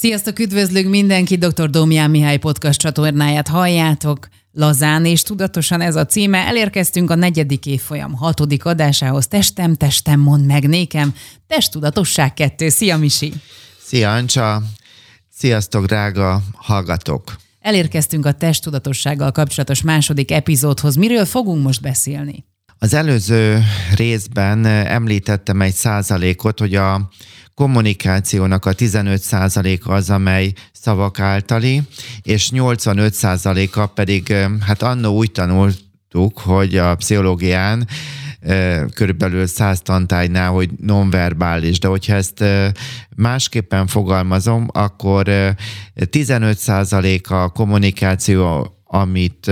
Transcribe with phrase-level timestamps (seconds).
[0.00, 1.70] Sziasztok, üdvözlünk mindenki, dr.
[1.70, 4.28] Domján Mihály podcast csatornáját halljátok.
[4.52, 6.38] Lazán és tudatosan ez a címe.
[6.38, 9.26] Elérkeztünk a negyedik évfolyam hatodik adásához.
[9.28, 11.14] Testem, testem, mond meg nékem.
[11.46, 12.68] Testudatosság kettő.
[12.68, 13.32] Szia, Misi!
[13.82, 14.62] Szia, Ancsa!
[15.30, 17.36] Sziasztok, drága hallgatók!
[17.60, 20.96] Elérkeztünk a testudatossággal kapcsolatos második epizódhoz.
[20.96, 22.44] Miről fogunk most beszélni?
[22.78, 23.62] Az előző
[23.96, 27.08] részben említettem egy százalékot, hogy a
[27.58, 31.82] kommunikációnak a 15 a az, amely szavak általi,
[32.22, 37.88] és 85% a pedig, hát annó úgy tanultuk, hogy a pszichológián
[38.94, 42.44] körülbelül száz tantálynál, hogy nonverbális, de hogyha ezt
[43.16, 45.26] másképpen fogalmazom, akkor
[45.96, 49.50] 15% a kommunikáció amit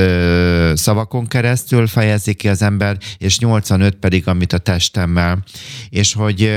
[0.74, 5.44] szavakon keresztül fejezik ki az ember, és 85 pedig, amit a testemmel.
[5.88, 6.52] És hogy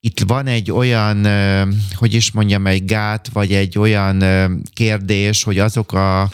[0.00, 1.26] itt van egy olyan,
[1.94, 4.24] hogy is mondjam, egy gát, vagy egy olyan
[4.72, 6.30] kérdés, hogy azok a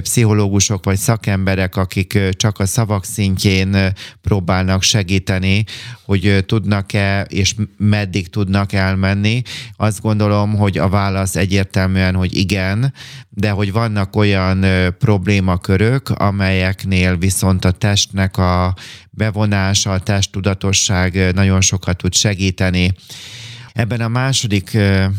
[0.00, 5.64] pszichológusok vagy szakemberek, akik csak a szavak szintjén próbálnak segíteni,
[6.04, 9.42] hogy tudnak-e és meddig tudnak elmenni.
[9.76, 12.92] Azt gondolom, hogy a válasz egyértelműen, hogy igen,
[13.28, 14.64] de hogy vannak olyan
[14.98, 18.74] problémakörök, amelyeknél viszont a testnek a
[19.18, 22.94] bevonása, a testtudatosság nagyon sokat tud segíteni.
[23.72, 24.78] Ebben a második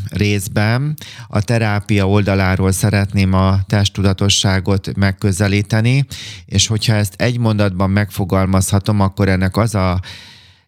[0.09, 0.97] részben
[1.27, 6.05] a terápia oldaláról szeretném a testtudatosságot megközelíteni,
[6.45, 9.99] és hogyha ezt egy mondatban megfogalmazhatom, akkor ennek az a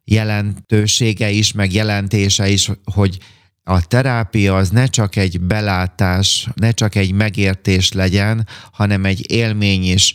[0.03, 3.17] jelentősége is, meg jelentése is, hogy
[3.63, 9.83] a terápia az ne csak egy belátás, ne csak egy megértés legyen, hanem egy élmény
[9.83, 10.13] is.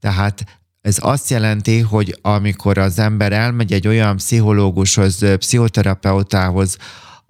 [0.00, 6.76] Tehát ez azt jelenti, hogy amikor az ember elmegy egy olyan pszichológushoz, pszichoterapeutához,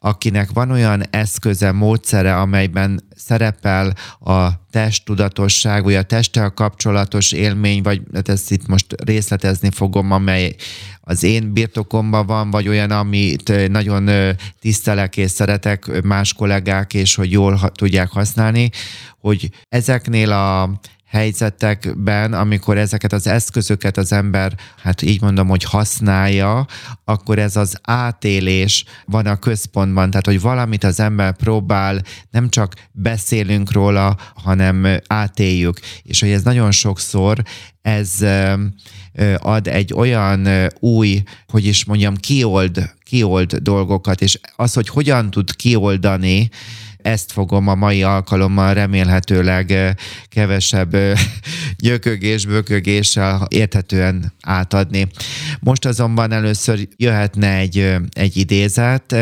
[0.05, 8.03] akinek van olyan eszköze, módszere, amelyben szerepel a testtudatosság, vagy a testtel kapcsolatos élmény, vagy
[8.15, 10.55] hát ezt itt most részletezni fogom, amely
[11.01, 14.11] az én birtokomban van, vagy olyan, amit nagyon
[14.61, 18.71] tisztelek és szeretek más kollégák, és hogy jól tudják használni,
[19.21, 20.81] hogy ezeknél a
[21.13, 24.53] helyzetekben, amikor ezeket az eszközöket az ember,
[24.83, 26.67] hát így mondom, hogy használja,
[27.05, 32.75] akkor ez az átélés van a központban, tehát hogy valamit az ember próbál, nem csak
[32.93, 35.81] beszélünk róla, hanem átéljük.
[36.03, 37.43] És hogy ez nagyon sokszor
[37.83, 38.11] ez
[39.37, 40.49] ad egy olyan
[40.79, 46.49] új, hogy is mondjam, kiold, kiold dolgokat, és az, hogy hogyan tud kioldani,
[47.03, 49.97] ezt fogom a mai alkalommal remélhetőleg
[50.29, 50.97] kevesebb
[51.79, 55.09] gyökögés, bökögéssel érthetően átadni.
[55.61, 59.17] Most azonban először jöhetne egy, egy idézet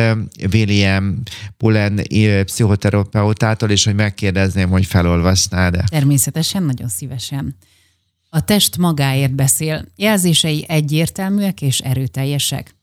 [0.53, 1.23] William
[1.57, 2.01] Pullen
[2.45, 5.85] pszichoterapeutától, és hogy megkérdezném, hogy felolvasnád-e.
[5.89, 7.57] Természetesen, nagyon szívesen.
[8.29, 12.75] A test magáért beszél, jelzései egyértelműek és erőteljesek.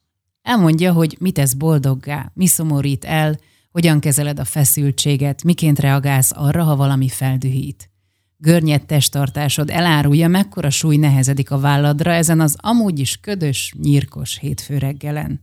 [0.41, 3.39] Elmondja, hogy mit tesz boldoggá, mi szomorít el,
[3.77, 7.89] hogyan kezeled a feszültséget, miként reagálsz arra, ha valami feldühít.
[8.37, 14.77] Görnyed testtartásod elárulja, mekkora súly nehezedik a válladra ezen az amúgy is ködös, nyírkos hétfő
[14.77, 15.41] reggelen.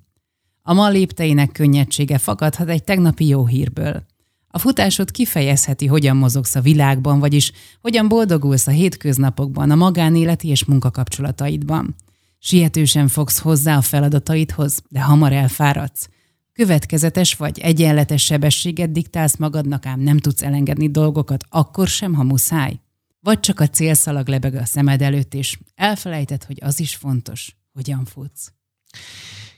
[0.62, 4.06] A ma lépteinek könnyedsége fakadhat egy tegnapi jó hírből.
[4.48, 10.64] A futásod kifejezheti, hogyan mozogsz a világban, vagyis hogyan boldogulsz a hétköznapokban, a magánéleti és
[10.64, 11.94] munkakapcsolataidban.
[12.38, 16.08] Sietősen fogsz hozzá a feladataidhoz, de hamar elfáradsz.
[16.54, 22.80] Következetes vagy egyenletes sebességet diktálsz magadnak, ám nem tudsz elengedni dolgokat, akkor sem, ha muszáj.
[23.20, 28.04] Vagy csak a célszalag lebeg a szemed előtt, és elfelejted, hogy az is fontos, hogyan
[28.04, 28.52] futsz.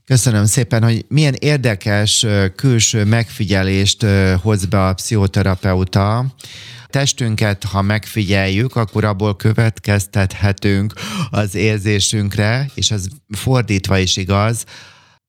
[0.04, 4.06] Köszönöm szépen, hogy milyen érdekes külső megfigyelést
[4.42, 6.34] hoz be a pszichoterapeuta.
[6.86, 10.92] Testünket, ha megfigyeljük, akkor abból következtethetünk
[11.30, 14.64] az érzésünkre, és az fordítva is igaz,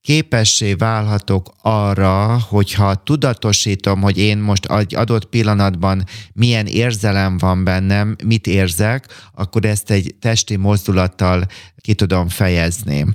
[0.07, 6.03] képessé válhatok arra, hogyha tudatosítom, hogy én most egy adott pillanatban
[6.33, 11.45] milyen érzelem van bennem, mit érzek, akkor ezt egy testi mozdulattal
[11.81, 13.05] ki tudom fejezni.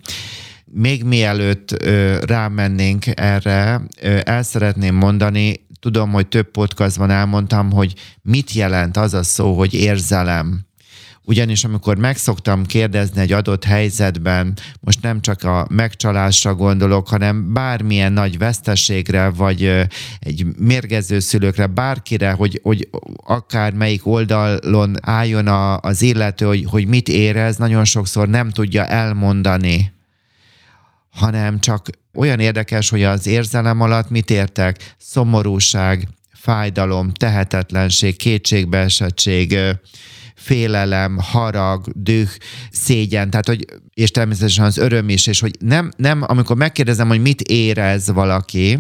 [0.65, 7.95] Még mielőtt ö, rámennénk erre, ö, el szeretném mondani, tudom, hogy több podcastban elmondtam, hogy
[8.23, 10.67] mit jelent az a szó, hogy érzelem
[11.25, 18.13] ugyanis amikor megszoktam kérdezni egy adott helyzetben, most nem csak a megcsalásra gondolok, hanem bármilyen
[18.13, 19.63] nagy veszteségre, vagy
[20.19, 22.89] egy mérgező szülőkre, bárkire, hogy, hogy
[23.25, 28.87] akár melyik oldalon álljon a, az illető, hogy, hogy mit érez, nagyon sokszor nem tudja
[28.87, 29.93] elmondani
[31.13, 34.95] hanem csak olyan érdekes, hogy az érzelem alatt mit értek?
[34.99, 39.59] Szomorúság, fájdalom, tehetetlenség, kétségbeesettség,
[40.43, 42.29] félelem, harag, düh,
[42.71, 47.21] szégyen, tehát hogy, és természetesen az öröm is, és hogy nem, nem, amikor megkérdezem, hogy
[47.21, 48.79] mit érez valaki,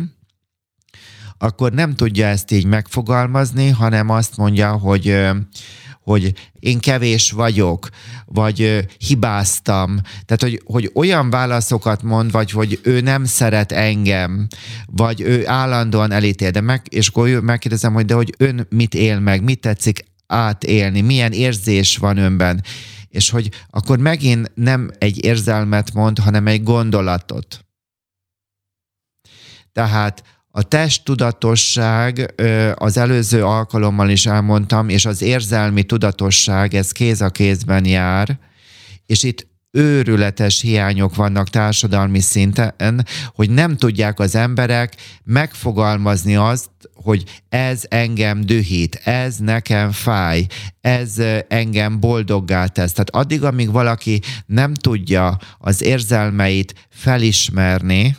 [1.39, 5.31] akkor nem tudja ezt így megfogalmazni, hanem azt mondja, hogy
[6.05, 7.89] hogy én kevés vagyok,
[8.25, 10.01] vagy hibáztam.
[10.25, 14.47] Tehát, hogy, hogy olyan válaszokat mond, vagy hogy ő nem szeret engem,
[14.87, 16.51] vagy ő állandóan elítél.
[16.51, 21.01] De meg, és akkor megkérdezem, hogy de hogy ön mit él meg, mit tetszik átélni,
[21.01, 22.63] milyen érzés van önben.
[23.09, 27.65] És hogy akkor megint nem egy érzelmet mond, hanem egy gondolatot.
[29.73, 32.35] Tehát a testtudatosság,
[32.75, 38.39] az előző alkalommal is elmondtam, és az érzelmi tudatosság, ez kéz a kézben jár,
[39.07, 47.41] és itt őrületes hiányok vannak társadalmi szinten, hogy nem tudják az emberek megfogalmazni azt, hogy
[47.49, 50.47] ez engem dühít, ez nekem fáj,
[50.81, 52.93] ez engem boldoggá tesz.
[52.93, 58.17] Tehát addig, amíg valaki nem tudja az érzelmeit felismerni,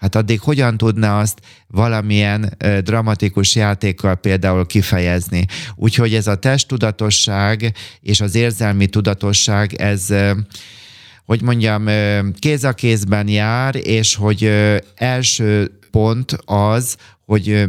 [0.00, 5.46] Hát addig hogyan tudna azt valamilyen dramatikus játékkal például kifejezni?
[5.74, 10.06] Úgyhogy ez a testtudatosság és az érzelmi tudatosság, ez
[11.24, 11.88] hogy mondjam,
[12.38, 14.52] kéz a kézben jár, és hogy
[14.94, 17.68] első pont az, hogy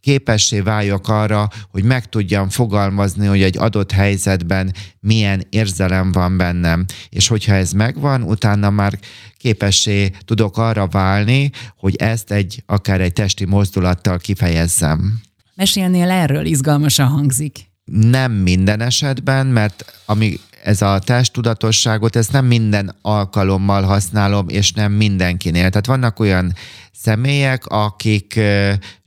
[0.00, 6.84] képessé váljak arra, hogy meg tudjam fogalmazni, hogy egy adott helyzetben milyen érzelem van bennem.
[7.08, 8.98] És hogyha ez megvan, utána már
[9.46, 15.20] képessé tudok arra válni, hogy ezt egy akár egy testi mozdulattal kifejezzem.
[15.54, 17.70] Mesélnél erről, izgalmasan hangzik.
[17.84, 24.92] Nem minden esetben, mert ami ez a testtudatosságot, ezt nem minden alkalommal használom, és nem
[24.92, 25.68] mindenkinél.
[25.68, 26.52] Tehát vannak olyan
[26.92, 28.40] személyek, akik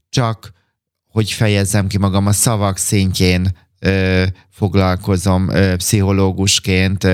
[0.10, 0.52] csak
[1.12, 3.58] hogy fejezzem ki magam a szavak szintjén
[4.50, 7.08] foglalkozom pszichológusként,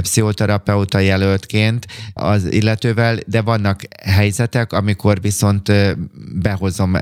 [0.00, 5.72] pszichoterapeuta jelöltként az illetővel, de vannak helyzetek, amikor viszont
[6.40, 6.92] behozom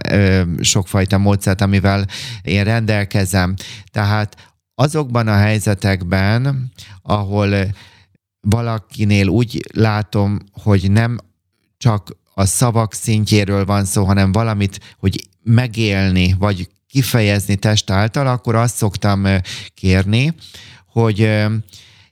[0.61, 2.07] sokfajta módszert, amivel
[2.43, 3.55] én rendelkezem.
[3.91, 7.55] Tehát azokban a helyzetekben, ahol
[8.41, 11.19] valakinél úgy látom, hogy nem
[11.79, 18.55] csak a szavak szintjéről van szó, hanem valamit, hogy megélni, vagy kifejezni test által, akkor
[18.55, 19.27] azt szoktam
[19.75, 20.35] kérni,
[20.87, 21.31] hogy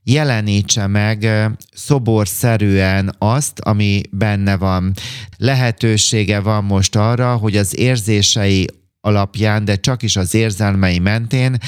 [0.02, 1.28] jelenítse meg
[1.74, 4.92] szoborszerűen azt, ami benne van.
[5.36, 8.66] Lehetősége van most arra, hogy az érzései
[9.00, 11.58] alapján, de csak is az érzelmei mentén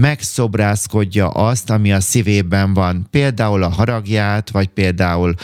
[0.00, 5.34] megszobrászkodja azt, ami a szívében van, például a haragját, vagy például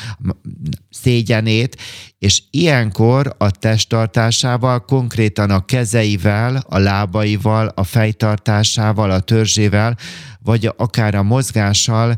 [0.91, 1.81] szégyenét,
[2.19, 9.97] és ilyenkor a testtartásával, konkrétan a kezeivel, a lábaival, a fejtartásával, a törzsével,
[10.43, 12.17] vagy akár a mozgással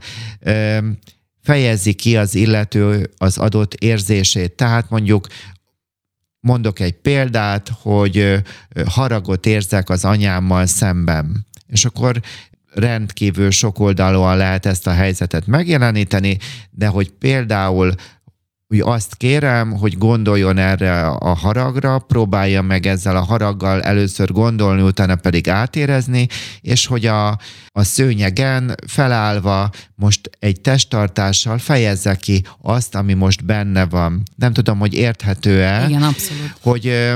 [1.42, 4.52] fejezi ki az illető az adott érzését.
[4.52, 5.26] Tehát mondjuk
[6.40, 8.42] mondok egy példát, hogy
[8.86, 12.20] haragot érzek az anyámmal szemben és akkor
[12.74, 16.38] rendkívül sokoldalúan lehet ezt a helyzetet megjeleníteni,
[16.70, 17.94] de hogy például
[18.68, 24.82] hogy azt kérem, hogy gondoljon erre a haragra, próbálja meg ezzel a haraggal először gondolni,
[24.82, 26.26] utána pedig átérezni,
[26.60, 27.28] és hogy a,
[27.72, 34.22] a szőnyegen felállva most egy testtartással fejezze ki azt, ami most benne van.
[34.36, 35.88] Nem tudom, hogy érthető-e.
[35.88, 36.54] Igen, abszolút.
[36.60, 37.14] Hogy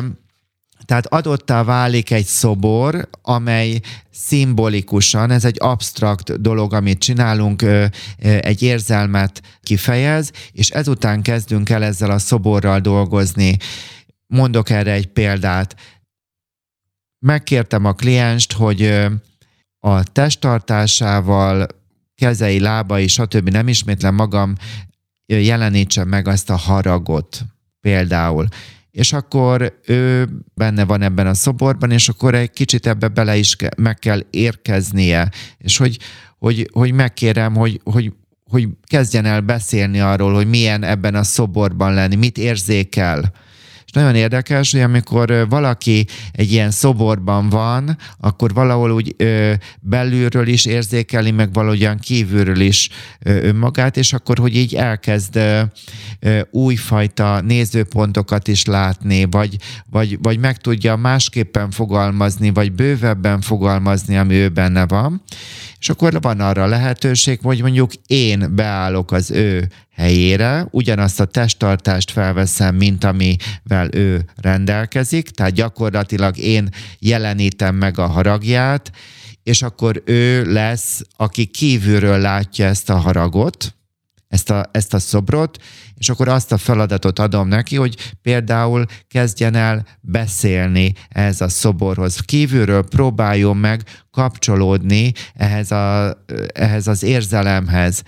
[0.91, 3.81] tehát adottá válik egy szobor, amely
[4.11, 7.65] szimbolikusan, ez egy absztrakt dolog, amit csinálunk,
[8.19, 13.57] egy érzelmet kifejez, és ezután kezdünk el ezzel a szoborral dolgozni.
[14.27, 15.77] Mondok erre egy példát.
[17.19, 19.09] Megkértem a klienst, hogy
[19.79, 21.67] a testtartásával,
[22.15, 23.49] kezei, lábai, stb.
[23.49, 24.55] nem ismétlem magam,
[25.27, 27.41] jelenítse meg azt a haragot
[27.81, 28.49] például
[28.91, 33.57] és akkor ő benne van ebben a szoborban, és akkor egy kicsit ebbe bele is
[33.57, 35.99] ke- meg kell érkeznie, és hogy,
[36.39, 38.13] hogy, hogy megkérem, hogy, hogy,
[38.45, 43.33] hogy kezdjen el beszélni arról, hogy milyen ebben a szoborban lenni, mit érzékel,
[43.91, 50.47] és nagyon érdekes, hogy amikor valaki egy ilyen szoborban van, akkor valahol úgy ö, belülről
[50.47, 52.89] is érzékeli, meg valahogyan kívülről is
[53.21, 55.61] ö, önmagát, és akkor, hogy így elkezd ö,
[56.21, 59.57] ö, újfajta nézőpontokat is látni, vagy,
[59.91, 65.23] vagy, vagy meg tudja másképpen fogalmazni, vagy bővebben fogalmazni, ami ő benne van.
[65.81, 69.69] és akkor van arra lehetőség, hogy mondjuk én beállok az ő
[70.01, 78.07] helyére, ugyanazt a testtartást felveszem, mint amivel ő rendelkezik, tehát gyakorlatilag én jelenítem meg a
[78.07, 78.91] haragját,
[79.43, 83.75] és akkor ő lesz, aki kívülről látja ezt a haragot,
[84.29, 85.59] ezt a, ezt a szobrot,
[85.95, 92.19] és akkor azt a feladatot adom neki, hogy például kezdjen el beszélni ehhez a szoborhoz.
[92.21, 96.17] Kívülről próbáljon meg kapcsolódni ehhez, a,
[96.53, 98.03] ehhez az érzelemhez.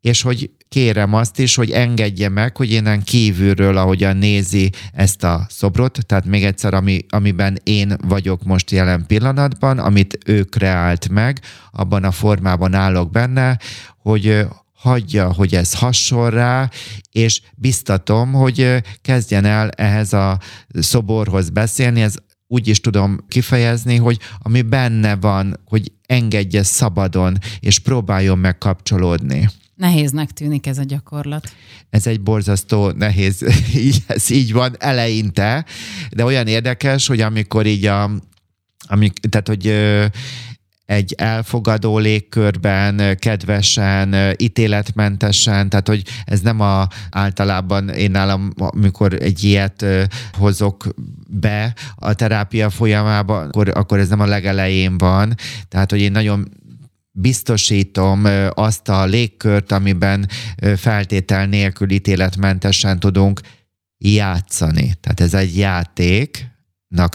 [0.00, 5.46] És hogy kérem azt is, hogy engedje meg, hogy innen kívülről, ahogyan nézi ezt a
[5.48, 11.40] szobrot, tehát még egyszer, ami, amiben én vagyok most jelen pillanatban, amit ő kreált meg,
[11.70, 13.58] abban a formában állok benne,
[13.98, 16.70] hogy hagyja, hogy ez hasonl rá,
[17.12, 20.38] és biztatom, hogy kezdjen el ehhez a
[20.72, 22.14] szoborhoz beszélni, ez
[22.46, 29.48] úgy is tudom kifejezni, hogy ami benne van, hogy engedje szabadon, és próbáljon megkapcsolódni.
[29.74, 31.52] Nehéznek tűnik ez a gyakorlat.
[31.90, 33.42] Ez egy borzasztó nehéz,
[34.06, 35.64] ez így van eleinte,
[36.10, 38.10] de olyan érdekes, hogy amikor így a,
[38.88, 39.72] amik, tehát, hogy
[40.86, 49.44] egy elfogadó légkörben, kedvesen, ítéletmentesen, tehát hogy ez nem a általában én nálam, amikor egy
[49.44, 49.84] ilyet
[50.32, 50.88] hozok
[51.28, 55.34] be a terápia folyamában, akkor, akkor ez nem a legelején van,
[55.68, 56.48] tehát hogy én nagyon
[57.16, 60.28] biztosítom azt a légkört, amiben
[60.76, 63.40] feltétel nélkül ítéletmentesen tudunk
[63.98, 64.94] játszani.
[65.00, 66.52] Tehát ez egy játék,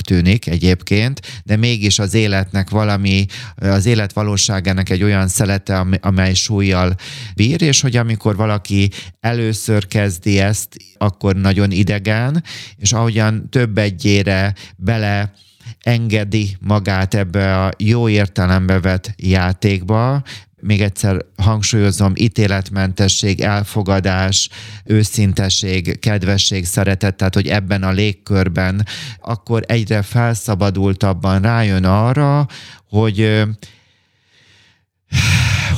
[0.01, 3.25] tűnik egyébként, de mégis az életnek valami,
[3.55, 6.95] az élet valóságának egy olyan szelete, amely súlyjal
[7.35, 8.89] bír, és hogy amikor valaki
[9.19, 12.43] először kezdi ezt, akkor nagyon idegen,
[12.75, 15.33] és ahogyan több egyére bele
[15.79, 20.21] engedi magát ebbe a jó értelembe vett játékba,
[20.61, 24.49] még egyszer hangsúlyozom, ítéletmentesség, elfogadás,
[24.83, 28.85] őszintesség, kedvesség, szeretet, tehát hogy ebben a légkörben
[29.21, 32.47] akkor egyre felszabadultabban rájön arra,
[32.89, 33.43] hogy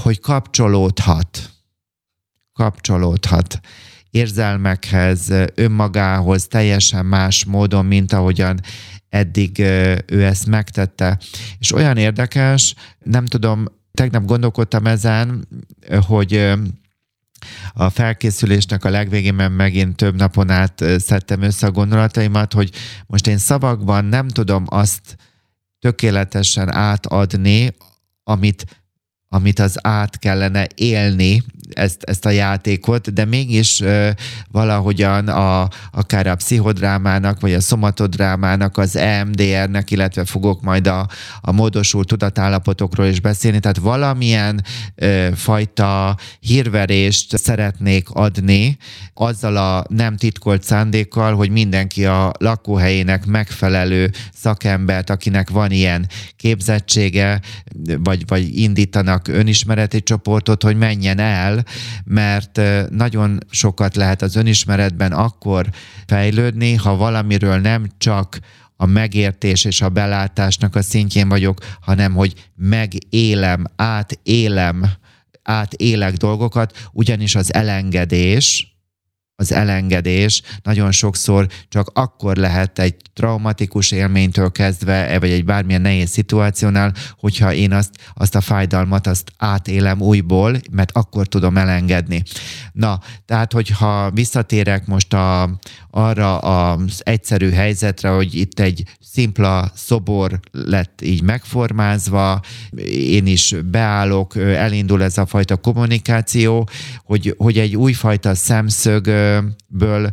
[0.03, 1.50] hogy kapcsolódhat.
[2.53, 3.60] Kapcsolódhat
[4.10, 8.60] érzelmekhez, önmagához teljesen más módon, mint ahogyan
[9.12, 9.60] eddig
[10.06, 11.20] ő ezt megtette.
[11.60, 15.48] És olyan érdekes, nem tudom, tegnap gondolkodtam ezen,
[16.08, 16.51] hogy
[17.74, 22.72] a felkészülésnek a legvégén, mert megint több napon át szedtem össze a gondolataimat, hogy
[23.08, 25.15] most én szavakban nem tudom azt
[25.80, 27.75] tökéletesen átadni,
[28.24, 28.80] amit
[29.33, 34.09] amit az át kellene élni, ezt, ezt a játékot, de mégis uh,
[34.51, 41.07] valahogyan a, akár a pszichodrámának, vagy a szomatodrámának, az EMDR-nek, illetve fogok majd a,
[41.41, 44.63] a módosult tudatállapotokról is beszélni, tehát valamilyen
[45.01, 48.77] uh, fajta hírverést szeretnék adni,
[49.13, 57.41] azzal a nem titkolt szándékkal, hogy mindenki a lakóhelyének megfelelő szakembert, akinek van ilyen képzettsége,
[57.97, 61.65] vagy, vagy indítanak csináljanak önismereti csoportot, hogy menjen el,
[62.03, 65.69] mert nagyon sokat lehet az önismeretben akkor
[66.05, 68.39] fejlődni, ha valamiről nem csak
[68.75, 74.85] a megértés és a belátásnak a szintjén vagyok, hanem hogy megélem, átélem,
[75.43, 78.70] átélek dolgokat, ugyanis az elengedés,
[79.41, 86.10] az elengedés nagyon sokszor csak akkor lehet egy traumatikus élménytől kezdve, vagy egy bármilyen nehéz
[86.10, 92.24] szituációnál, hogyha én azt, azt a fájdalmat azt átélem újból, mert akkor tudom elengedni.
[92.71, 95.50] Na, tehát hogyha visszatérek most a,
[95.89, 102.41] arra az egyszerű helyzetre, hogy itt egy szimpla szobor lett így megformázva,
[102.88, 106.69] én is beállok, elindul ez a fajta kommunikáció,
[107.03, 108.36] hogy, hogy egy újfajta
[109.31, 110.11] szemszögből,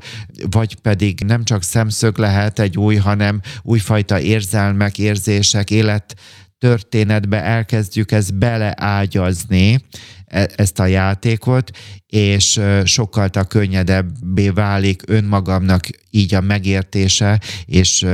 [0.50, 6.14] vagy pedig nem csak szemszög lehet egy új, hanem újfajta érzelmek, érzések, élet
[6.58, 9.84] történetbe elkezdjük ezt beleágyazni,
[10.26, 11.70] e, ezt a játékot,
[12.06, 18.06] és sokkal könnyedebbé válik önmagamnak így a megértése, és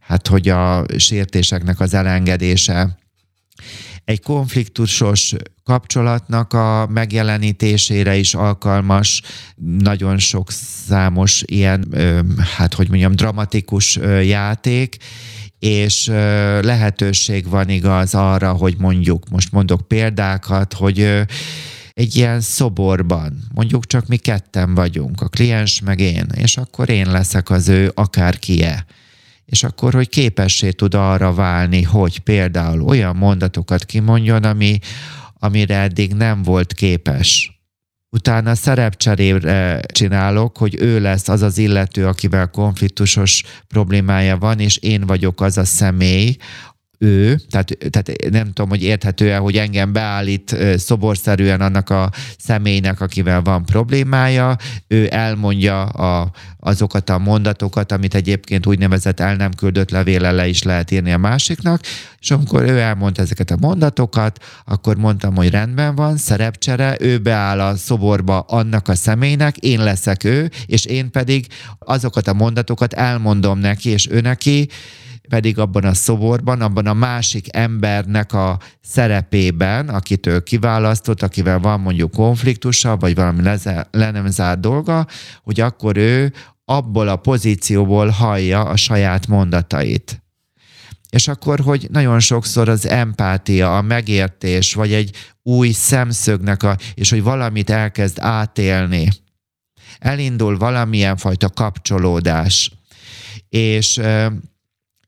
[0.00, 2.98] hát hogy a sértéseknek az elengedése.
[4.04, 5.34] Egy konfliktusos
[5.64, 9.22] kapcsolatnak a megjelenítésére is alkalmas
[9.78, 10.50] nagyon sok
[10.86, 11.94] számos ilyen,
[12.56, 14.96] hát hogy mondjam, dramatikus játék,
[15.58, 16.06] és
[16.60, 21.00] lehetőség van igaz arra, hogy mondjuk, most mondok példákat, hogy
[21.92, 27.10] egy ilyen szoborban, mondjuk csak mi ketten vagyunk, a kliens meg én, és akkor én
[27.10, 28.84] leszek az ő akárkie
[29.44, 34.78] és akkor, hogy képessé tud arra válni, hogy például olyan mondatokat kimondjon, ami,
[35.38, 37.58] amire eddig nem volt képes.
[38.10, 45.00] Utána szerepcserére csinálok, hogy ő lesz az az illető, akivel konfliktusos problémája van, és én
[45.00, 46.36] vagyok az a személy,
[46.98, 53.42] ő, tehát, tehát nem tudom, hogy érthető-e, hogy engem beállít szoborszerűen annak a személynek, akivel
[53.42, 60.30] van problémája, ő elmondja a, azokat a mondatokat, amit egyébként úgynevezett el nem küldött levéle
[60.30, 61.80] le is lehet írni a másiknak,
[62.20, 67.60] és amikor ő elmondta ezeket a mondatokat, akkor mondtam, hogy rendben van, szerepcsere, ő beáll
[67.60, 71.46] a szoborba annak a személynek, én leszek ő, és én pedig
[71.78, 74.68] azokat a mondatokat elmondom neki, és ő neki,
[75.28, 81.80] pedig abban a szoborban, abban a másik embernek a szerepében, akit ő kiválasztott, akivel van
[81.80, 83.42] mondjuk konfliktusa, vagy valami
[83.90, 85.06] le nem zárt dolga,
[85.42, 86.32] hogy akkor ő
[86.64, 90.22] abból a pozícióból hallja a saját mondatait.
[91.10, 97.10] És akkor, hogy nagyon sokszor az empátia, a megértés, vagy egy új szemszögnek, a, és
[97.10, 99.08] hogy valamit elkezd átélni,
[99.98, 102.72] elindul valamilyen fajta kapcsolódás.
[103.48, 104.00] És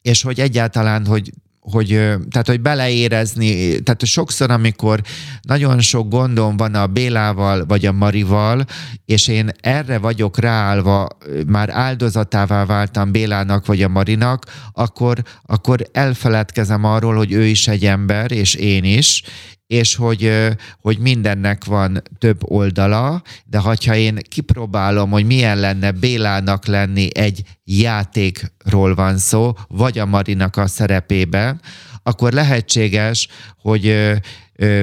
[0.06, 1.32] és hogy egyáltalán, hogy
[1.70, 1.88] hogy,
[2.30, 5.00] tehát, hogy beleérezni, tehát sokszor, amikor
[5.42, 8.64] nagyon sok gondom van a Bélával vagy a Marival,
[9.04, 11.08] és én erre vagyok ráállva,
[11.46, 17.84] már áldozatává váltam Bélának vagy a Marinak, akkor, akkor elfeledkezem arról, hogy ő is egy
[17.84, 19.22] ember, és én is,
[19.66, 20.32] és hogy,
[20.80, 27.42] hogy mindennek van több oldala, de ha én kipróbálom, hogy milyen lenne Bélának lenni egy
[27.64, 31.60] játékról van szó, vagy a Marinak a szerepében,
[32.02, 33.28] akkor lehetséges,
[33.60, 34.12] hogy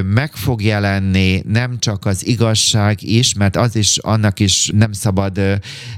[0.06, 5.40] meg fog jelenni nem csak az igazság is, mert az is, annak is nem szabad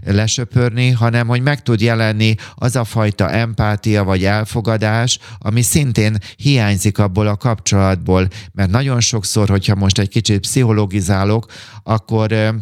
[0.05, 6.98] lesöpörni, hanem hogy meg tud jelenni az a fajta empátia vagy elfogadás, ami szintén hiányzik
[6.98, 11.46] abból a kapcsolatból, mert nagyon sokszor, hogyha most egy kicsit pszichologizálok,
[11.84, 12.55] akkor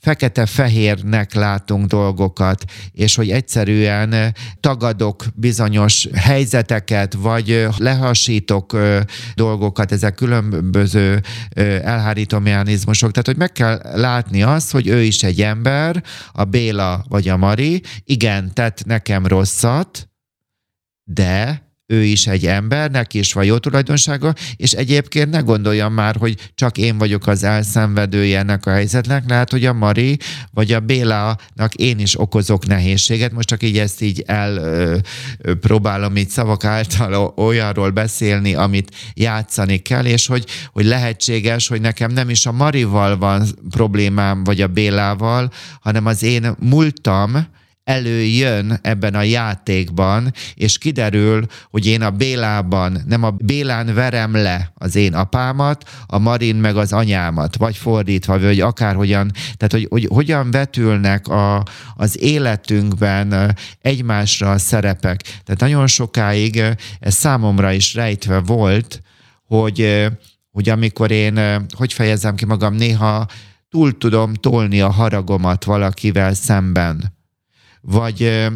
[0.00, 8.76] fekete-fehérnek látunk dolgokat, és hogy egyszerűen tagadok bizonyos helyzeteket, vagy lehasítok
[9.34, 11.20] dolgokat, ezek különböző
[11.82, 13.10] elhárító mechanizmusok.
[13.10, 17.36] Tehát, hogy meg kell látni azt, hogy ő is egy ember, a Béla vagy a
[17.36, 20.08] Mari, igen, tett nekem rosszat,
[21.04, 26.16] de ő is egy ember, neki is van jó tulajdonsága, és egyébként ne gondoljam már,
[26.16, 30.18] hogy csak én vagyok az elszenvedője ennek a helyzetnek, lehet, hogy a Mari
[30.50, 36.64] vagy a Bélának én is okozok nehézséget, most csak így ezt így elpróbálom így szavak
[36.64, 42.52] által olyanról beszélni, amit játszani kell, és hogy, hogy lehetséges, hogy nekem nem is a
[42.52, 45.50] Marival van problémám, vagy a Bélával,
[45.80, 53.22] hanem az én múltam, előjön ebben a játékban, és kiderül, hogy én a Bélában, nem
[53.22, 58.60] a Bélán verem le az én apámat, a Marin meg az anyámat, vagy fordítva, vagy
[58.60, 61.64] akárhogyan, tehát hogy, hogy hogyan vetülnek a,
[61.94, 65.20] az életünkben egymásra a szerepek.
[65.20, 66.62] Tehát nagyon sokáig
[67.00, 69.02] ez számomra is rejtve volt,
[69.44, 70.06] hogy,
[70.50, 73.26] hogy amikor én, hogy fejezem ki magam, néha
[73.68, 77.18] túl tudom tolni a haragomat valakivel szemben
[77.80, 78.48] vagy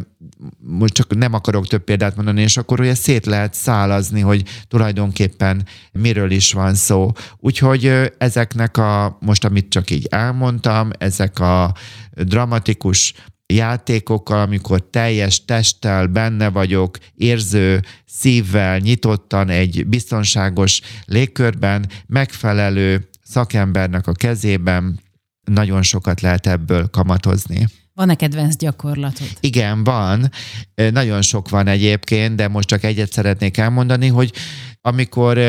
[0.59, 5.67] most csak nem akarok több példát mondani, és akkor ugye szét lehet szálazni, hogy tulajdonképpen
[5.93, 7.13] miről is van szó.
[7.39, 11.75] Úgyhogy ezeknek a, most amit csak így elmondtam, ezek a
[12.13, 13.15] dramatikus
[13.47, 24.13] játékokkal, amikor teljes testtel benne vagyok, érző szívvel, nyitottan egy biztonságos légkörben, megfelelő szakembernek a
[24.13, 25.01] kezében
[25.45, 27.67] nagyon sokat lehet ebből kamatozni.
[27.95, 29.27] Van-e kedvenc gyakorlatod?
[29.41, 30.31] Igen, van.
[30.75, 34.33] Nagyon sok van egyébként, de most csak egyet szeretnék elmondani, hogy
[34.81, 35.41] amikor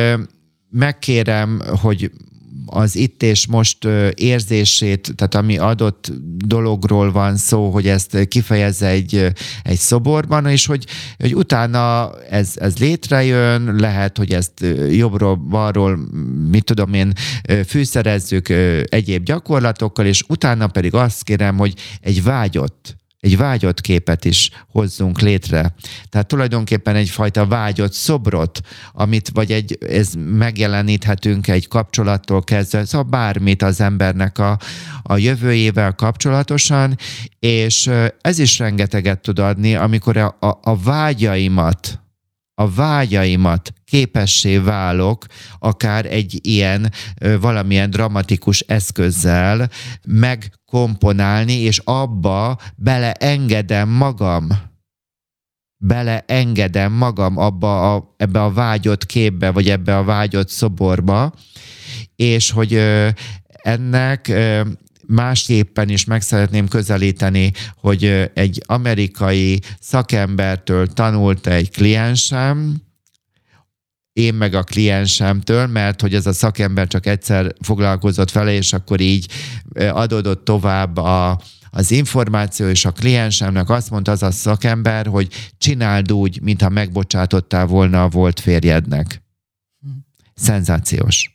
[0.69, 2.11] megkérem, hogy
[2.65, 9.27] az itt és most érzését, tehát ami adott dologról van szó, hogy ezt kifejezze egy,
[9.63, 10.85] egy szoborban, és hogy,
[11.17, 15.99] hogy utána ez, ez létrejön, lehet, hogy ezt jobbról, balról,
[16.49, 17.13] mit tudom én,
[17.67, 18.49] fűszerezzük
[18.89, 22.95] egyéb gyakorlatokkal, és utána pedig azt kérem, hogy egy vágyott
[23.25, 25.75] egy vágyott képet is hozzunk létre.
[26.09, 28.59] Tehát tulajdonképpen egyfajta vágyott szobrot,
[28.93, 34.59] amit vagy egy, ez megjeleníthetünk egy kapcsolattól kezdve, szóval bármit az embernek a,
[35.03, 36.97] a jövőjével kapcsolatosan,
[37.39, 37.89] és
[38.21, 41.99] ez is rengeteget tud adni, amikor a, a, a vágyaimat,
[42.55, 45.25] a vágyaimat képessé válok,
[45.59, 46.91] akár egy ilyen
[47.39, 49.69] valamilyen dramatikus eszközzel
[50.07, 54.47] megkomponálni, és abba beleengedem magam.
[55.77, 61.33] Beleengedem magam abba a, ebbe a vágyott képbe, vagy ebbe a vágyott szoborba,
[62.15, 62.81] és hogy
[63.45, 64.31] ennek
[65.07, 72.83] másképpen is meg szeretném közelíteni, hogy egy amerikai szakembertől tanult egy kliensem,
[74.13, 78.99] én meg a kliensemtől, mert hogy ez a szakember csak egyszer foglalkozott vele, és akkor
[78.99, 79.27] így
[79.73, 86.11] adódott tovább a, az információ, és a kliensemnek azt mondta az a szakember, hogy csináld
[86.11, 89.23] úgy, mintha megbocsátottál volna a volt férjednek.
[89.81, 89.89] Hm.
[90.35, 91.34] Szenzációs.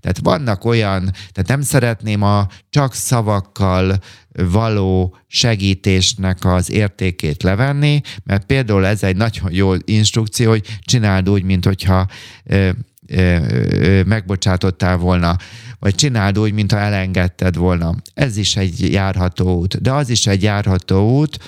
[0.00, 3.98] Tehát vannak olyan, tehát nem szeretném a csak szavakkal
[4.32, 11.42] való segítésnek az értékét levenni, mert például ez egy nagyon jó instrukció, hogy csináld úgy,
[11.42, 12.06] mint hogyha
[12.44, 12.70] ö,
[13.06, 15.36] ö, ö, megbocsátottál volna,
[15.78, 17.94] vagy csináld úgy, mintha elengedted volna.
[18.14, 19.82] Ez is egy járható út.
[19.82, 21.38] De az is egy járható út,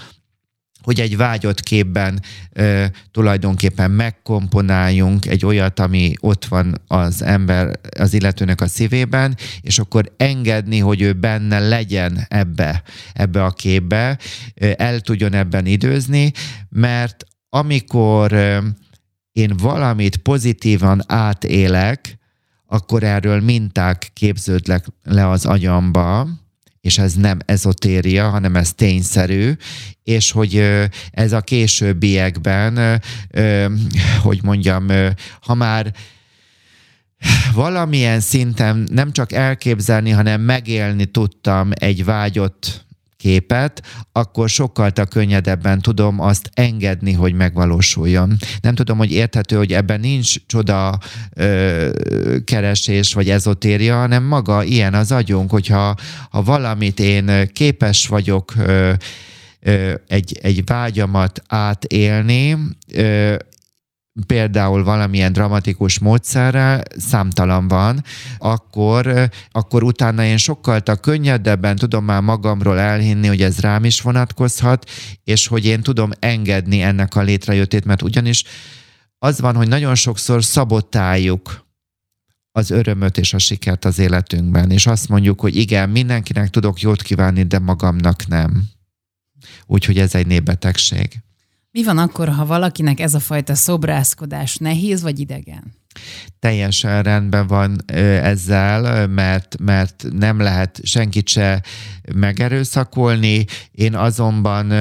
[0.87, 2.21] hogy egy vágyott képben
[2.53, 9.79] ö, tulajdonképpen megkomponáljunk egy olyat, ami ott van az ember, az illetőnek a szívében, és
[9.79, 14.19] akkor engedni, hogy ő benne legyen ebbe, ebbe a képbe,
[14.55, 16.33] ö, el tudjon ebben időzni,
[16.69, 18.59] mert amikor ö,
[19.33, 22.19] én valamit pozitívan átélek,
[22.67, 26.29] akkor erről minták képződnek le az agyamba,
[26.87, 29.53] és ez nem ezotéria, hanem ez tényszerű,
[30.03, 30.57] és hogy
[31.11, 33.03] ez a későbbiekben,
[34.23, 34.87] hogy mondjam,
[35.41, 35.93] ha már
[37.55, 42.86] valamilyen szinten nem csak elképzelni, hanem megélni tudtam egy vágyott
[43.27, 48.37] képet, akkor sokkal könnyedebben tudom azt engedni, hogy megvalósuljon.
[48.61, 50.99] Nem tudom, hogy érthető, hogy ebben nincs csoda
[51.35, 51.89] ö,
[52.45, 55.95] keresés vagy ezotéria, hanem maga ilyen az agyunk, hogyha
[56.31, 58.93] ha valamit én képes vagyok ö,
[60.07, 62.57] egy, egy vágyamat átélni,
[64.27, 68.05] például valamilyen dramatikus módszerrel számtalan van,
[68.39, 74.91] akkor, akkor utána én sokkal könnyedebben tudom már magamról elhinni, hogy ez rám is vonatkozhat,
[75.25, 78.45] és hogy én tudom engedni ennek a létrejöttét, mert ugyanis
[79.19, 81.67] az van, hogy nagyon sokszor szabotáljuk
[82.53, 87.03] az örömöt és a sikert az életünkben, és azt mondjuk, hogy igen, mindenkinek tudok jót
[87.03, 88.65] kívánni, de magamnak nem.
[89.67, 91.26] Úgyhogy ez egy népbetegség.
[91.77, 95.75] Mi van akkor, ha valakinek ez a fajta szobrászkodás nehéz vagy idegen?
[96.39, 97.77] Teljesen rendben van
[98.23, 101.63] ezzel, mert, mert nem lehet senkit se
[102.15, 103.45] megerőszakolni.
[103.73, 104.73] Én azonban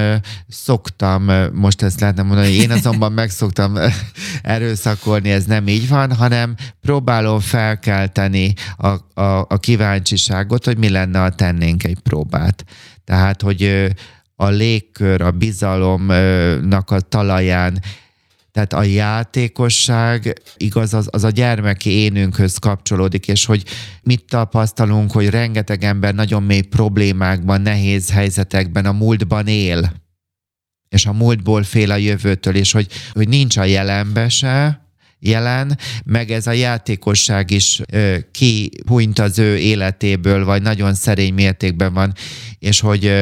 [0.48, 3.74] szoktam, most ezt lehetne mondani, én azonban megszoktam
[4.42, 11.18] erőszakolni, ez nem így van, hanem próbálom felkelteni a, a, a kíváncsiságot, hogy mi lenne,
[11.18, 12.64] ha tennénk egy próbát.
[13.04, 13.92] Tehát, hogy
[14.36, 17.82] a légkör, a bizalomnak a talaján,
[18.52, 23.64] tehát a játékosság igaz, az, az a gyermeki énünkhöz kapcsolódik, és hogy
[24.02, 29.92] mit tapasztalunk, hogy rengeteg ember nagyon mély problémákban, nehéz helyzetekben a múltban él,
[30.88, 34.85] és a múltból fél a jövőtől, és hogy, hogy nincs a jelenbe se,
[35.26, 41.92] jelen, meg ez a játékosság is ö, kihúnyt az ő életéből, vagy nagyon szerény mértékben
[41.92, 42.12] van,
[42.58, 43.12] és hogy,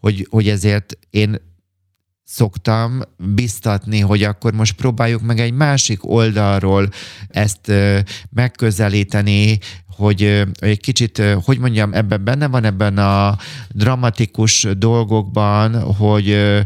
[0.00, 1.36] hogy, hogy ezért én
[2.24, 3.00] szoktam
[3.34, 6.88] biztatni, hogy akkor most próbáljuk meg egy másik oldalról
[7.28, 7.72] ezt
[8.30, 13.36] megközelíteni, hogy egy kicsit, hogy mondjam, ebben benne van ebben a
[13.68, 16.56] dramatikus dolgokban, hogy,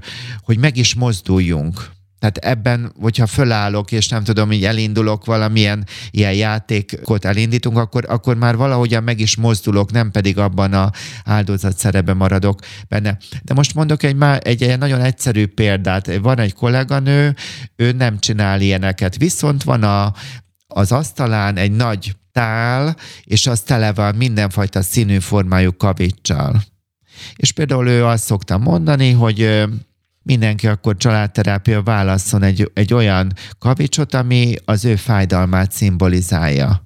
[0.43, 1.92] hogy meg is mozduljunk
[2.23, 8.37] tehát ebben, hogyha fölállok, és nem tudom, így elindulok valamilyen ilyen játékot elindítunk, akkor, akkor
[8.37, 10.91] már valahogyan meg is mozdulok, nem pedig abban a
[11.25, 13.19] áldozat szerebe maradok benne.
[13.43, 16.17] De most mondok egy, egy, egy nagyon egyszerű példát.
[16.17, 17.37] Van egy kolléganő,
[17.77, 20.13] ő nem csinál ilyeneket, viszont van a,
[20.67, 26.63] az asztalán egy nagy tál, és az tele van mindenfajta színű formájú kavicsal.
[27.37, 29.67] És például ő azt szokta mondani, hogy
[30.23, 36.83] mindenki akkor családterápia válasszon egy, egy olyan kavicsot, ami az ő fájdalmát szimbolizálja.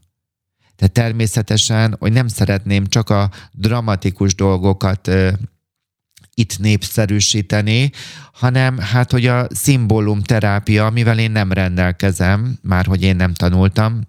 [0.77, 5.31] Tehát természetesen, hogy nem szeretném csak a dramatikus dolgokat ö,
[6.35, 7.91] itt népszerűsíteni,
[8.33, 14.01] hanem hát, hogy a szimbólum terápia, amivel én nem rendelkezem, már hogy én nem tanultam,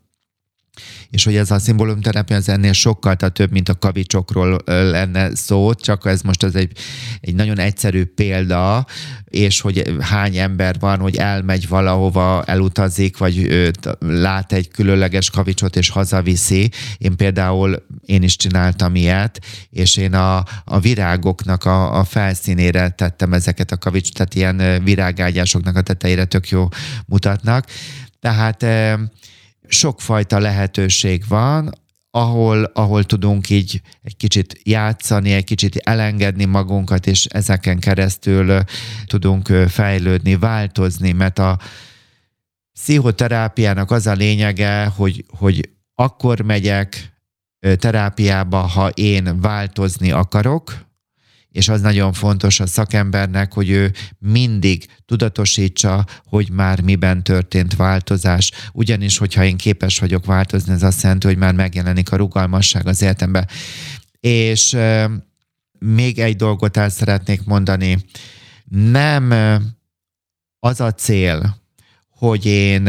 [1.10, 6.06] és hogy ez a szimbólumterápia az ennél sokkal több, mint a kavicsokról lenne szó, csak
[6.06, 6.72] ez most az egy,
[7.22, 8.86] egy nagyon egyszerű példa,
[9.26, 13.48] és hogy hány ember van, hogy elmegy valahova, elutazik, vagy
[14.00, 16.72] lát egy különleges kavicsot, és hazaviszi.
[16.98, 23.34] Én például én is csináltam ilyet, és én a, a virágoknak a, a felszínére tettem
[23.34, 26.68] ezeket a kavicsot, tehát ilyen virágágyásoknak a tetejére tök jó
[27.06, 27.66] mutatnak.
[28.20, 28.66] Tehát
[29.68, 31.72] sokfajta lehetőség van,
[32.12, 38.62] ahol, ahol tudunk így egy kicsit játszani, egy kicsit elengedni magunkat, és ezeken keresztül
[39.06, 41.60] tudunk fejlődni, változni, mert a
[42.74, 47.18] pszichoterápiának az a lényege, hogy, hogy akkor megyek
[47.76, 50.87] terápiába, ha én változni akarok,
[51.58, 58.52] és az nagyon fontos a szakembernek, hogy ő mindig tudatosítsa, hogy már miben történt változás.
[58.74, 63.02] Ugyanis, hogyha én képes vagyok változni, ez azt jelenti, hogy már megjelenik a rugalmasság az
[63.02, 63.48] életemben.
[64.20, 65.12] És euh,
[65.80, 68.06] még egy dolgot el szeretnék mondani.
[68.70, 69.34] Nem
[70.60, 71.58] az a cél,
[72.10, 72.84] hogy én,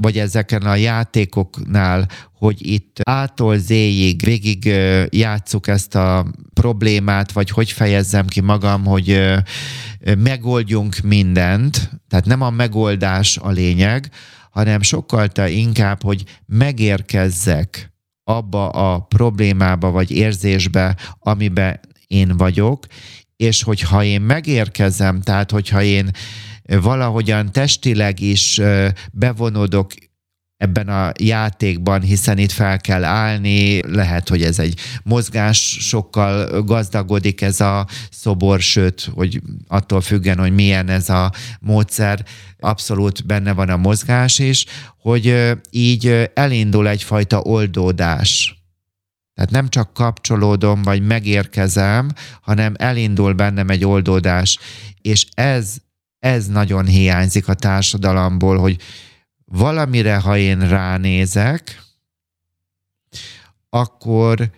[0.00, 2.08] vagy ezeken a játékoknál,
[2.42, 4.64] hogy itt ától zéig végig
[5.10, 9.20] játsszuk ezt a problémát, vagy hogy fejezzem ki magam, hogy
[10.18, 14.10] megoldjunk mindent, tehát nem a megoldás a lényeg,
[14.50, 17.92] hanem sokkal inkább, hogy megérkezzek
[18.24, 22.86] abba a problémába vagy érzésbe, amiben én vagyok,
[23.36, 26.10] és hogyha én megérkezem, tehát hogyha én
[26.66, 28.60] valahogyan testileg is
[29.12, 29.92] bevonódok
[30.62, 37.40] ebben a játékban, hiszen itt fel kell állni, lehet, hogy ez egy mozgás sokkal gazdagodik
[37.40, 42.24] ez a szobor, sőt, hogy attól függen, hogy milyen ez a módszer,
[42.58, 44.66] abszolút benne van a mozgás is,
[44.98, 48.56] hogy így elindul egyfajta oldódás.
[49.34, 54.58] Tehát nem csak kapcsolódom, vagy megérkezem, hanem elindul bennem egy oldódás.
[55.00, 55.76] És ez
[56.18, 58.76] ez nagyon hiányzik a társadalomból, hogy
[59.52, 61.82] valamire, ha én ránézek,
[63.70, 64.50] akkor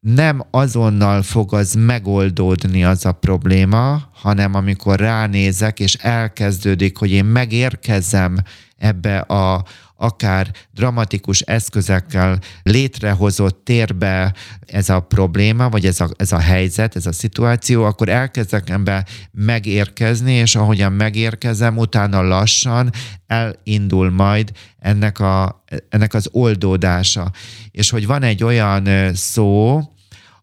[0.00, 7.24] nem azonnal fog az megoldódni az a probléma, hanem amikor ránézek, és elkezdődik, hogy én
[7.24, 8.36] megérkezem
[8.76, 9.64] ebbe a,
[10.00, 14.34] akár dramatikus eszközekkel létrehozott térbe
[14.66, 19.06] ez a probléma, vagy ez a, ez a helyzet, ez a szituáció, akkor elkezdek ebbe
[19.30, 22.90] megérkezni, és ahogyan megérkezem, utána lassan
[23.26, 27.30] elindul majd ennek, a, ennek az oldódása.
[27.70, 29.82] És hogy van egy olyan szó,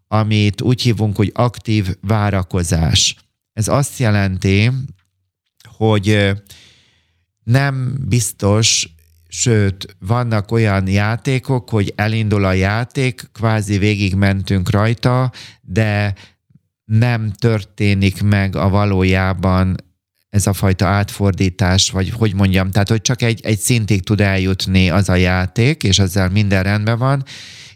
[0.08, 3.16] amit úgy hívunk, hogy aktív várakozás.
[3.54, 4.72] Ez azt jelenti,
[5.78, 6.32] hogy
[7.44, 8.96] nem biztos,
[9.28, 16.14] Sőt, vannak olyan játékok, hogy elindul a játék, kvázi végigmentünk rajta, de
[16.86, 19.76] nem történik meg a valójában
[20.30, 24.90] ez a fajta átfordítás, vagy hogy mondjam, tehát hogy csak egy, egy szintig tud eljutni
[24.90, 27.24] az a játék, és ezzel minden rendben van,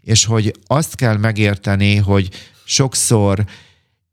[0.01, 2.29] és hogy azt kell megérteni, hogy
[2.65, 3.45] sokszor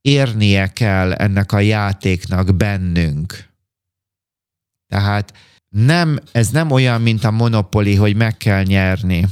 [0.00, 3.48] érnie kell ennek a játéknak bennünk.
[4.86, 5.32] Tehát
[5.68, 9.26] nem, ez nem olyan, mint a monopoli, hogy meg kell nyerni,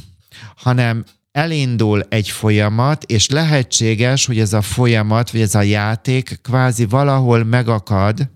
[0.57, 6.85] hanem elindul egy folyamat, és lehetséges, hogy ez a folyamat, vagy ez a játék kvázi
[6.85, 8.31] valahol megakad,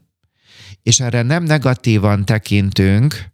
[0.83, 3.29] és erre nem negatívan tekintünk,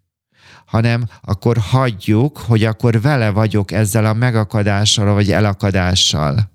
[0.67, 6.51] hanem akkor hagyjuk, hogy akkor vele vagyok ezzel a megakadással, vagy elakadással.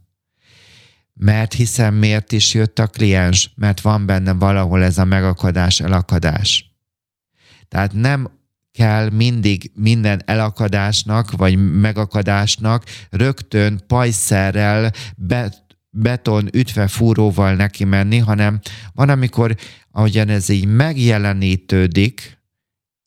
[1.13, 3.52] Mert hiszen miért is jött a kliens?
[3.56, 6.71] Mert van benne valahol ez a megakadás, elakadás.
[7.72, 8.30] Tehát nem
[8.72, 15.54] kell mindig minden elakadásnak vagy megakadásnak rögtön pajszerrel be,
[15.90, 18.60] beton ütve fúróval neki menni, hanem
[18.94, 19.56] van, amikor,
[19.92, 22.40] ahogyan ez így megjelenítődik,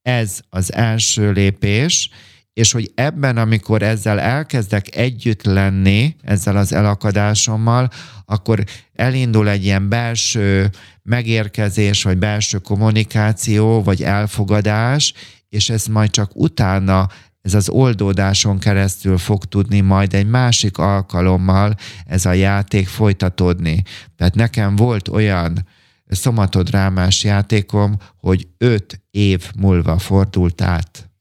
[0.02, 2.10] ez az első lépés,
[2.54, 7.90] és hogy ebben, amikor ezzel elkezdek együtt lenni, ezzel az elakadásommal,
[8.24, 10.70] akkor elindul egy ilyen belső
[11.02, 15.12] megérkezés, vagy belső kommunikáció, vagy elfogadás,
[15.48, 17.08] és ez majd csak utána
[17.40, 21.74] ez az oldódáson keresztül fog tudni majd egy másik alkalommal
[22.06, 23.82] ez a játék folytatódni.
[24.16, 25.66] Tehát nekem volt olyan
[26.06, 31.13] szomatodrámás játékom, hogy öt év múlva fordult át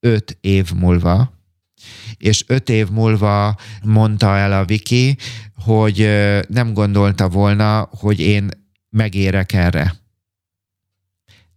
[0.00, 1.32] öt év múlva,
[2.16, 5.16] és öt év múlva mondta el a Viki,
[5.54, 6.08] hogy
[6.48, 8.48] nem gondolta volna, hogy én
[8.90, 9.98] megérek erre.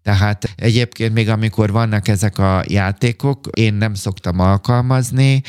[0.01, 5.41] Tehát egyébként még amikor vannak ezek a játékok, én nem szoktam alkalmazni,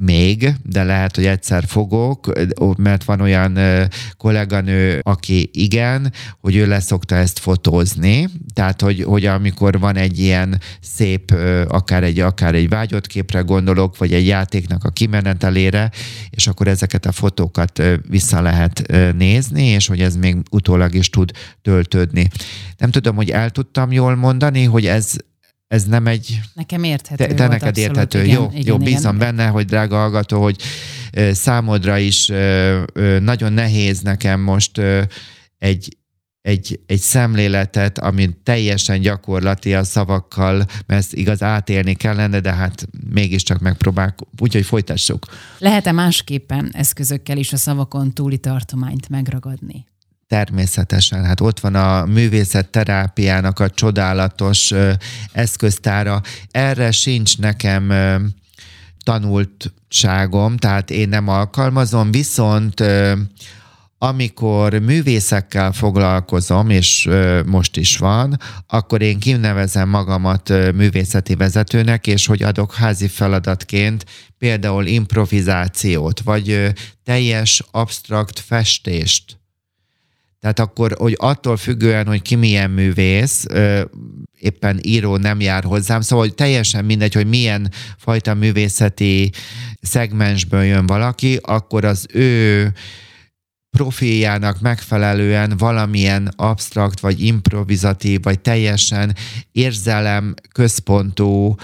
[0.00, 2.32] még, de lehet, hogy egyszer fogok,
[2.76, 3.58] mert van olyan
[4.16, 10.60] kolléganő, aki igen, hogy ő leszokta ezt fotózni, tehát, hogy, hogy amikor van egy ilyen
[10.80, 11.34] szép,
[11.68, 15.90] akár egy, akár egy vágyott képre gondolok, vagy egy játéknak a kimenetelére,
[16.30, 21.30] és akkor ezeket a fotókat vissza lehet nézni, és hogy ez még utólag is tud
[21.62, 22.28] töltődni.
[22.76, 25.14] Nem tudom, hogy el tudtam jól mondani, hogy ez
[25.68, 26.40] ez nem egy...
[26.54, 28.24] Nekem érthető Te, te neked abszolút, érthető.
[28.24, 29.18] Igen, jó, igen, jó, bízom igen.
[29.18, 30.62] benne, hogy drága hallgató, hogy
[31.32, 32.26] számodra is
[33.20, 34.80] nagyon nehéz nekem most
[35.58, 35.96] egy,
[36.40, 42.88] egy, egy szemléletet, ami teljesen gyakorlati a szavakkal, mert ezt igaz átélni kellene, de hát
[43.10, 45.26] mégiscsak megpróbáljuk, úgyhogy folytassuk.
[45.58, 49.86] Lehet-e másképpen eszközökkel is a szavakon túli tartományt megragadni?
[50.28, 54.92] Természetesen, hát ott van a művészet terápiának a csodálatos ö,
[55.32, 56.20] eszköztára.
[56.50, 58.16] Erre sincs nekem ö,
[59.02, 63.12] tanultságom, tehát én nem alkalmazom, viszont ö,
[63.98, 67.08] amikor művészekkel foglalkozom, és
[67.46, 74.04] most is van, akkor én kinevezem magamat művészeti vezetőnek, és hogy adok házi feladatként
[74.38, 76.72] például improvizációt, vagy
[77.04, 79.37] teljes absztrakt festést
[80.40, 83.46] tehát akkor, hogy attól függően, hogy ki milyen művész,
[84.38, 89.30] éppen író nem jár hozzám, szóval hogy teljesen mindegy, hogy milyen fajta művészeti
[89.80, 92.72] szegmensből jön valaki, akkor az ő
[93.70, 99.16] profiljának megfelelően valamilyen absztrakt, vagy improvizatív, vagy teljesen
[99.52, 101.54] érzelem központú,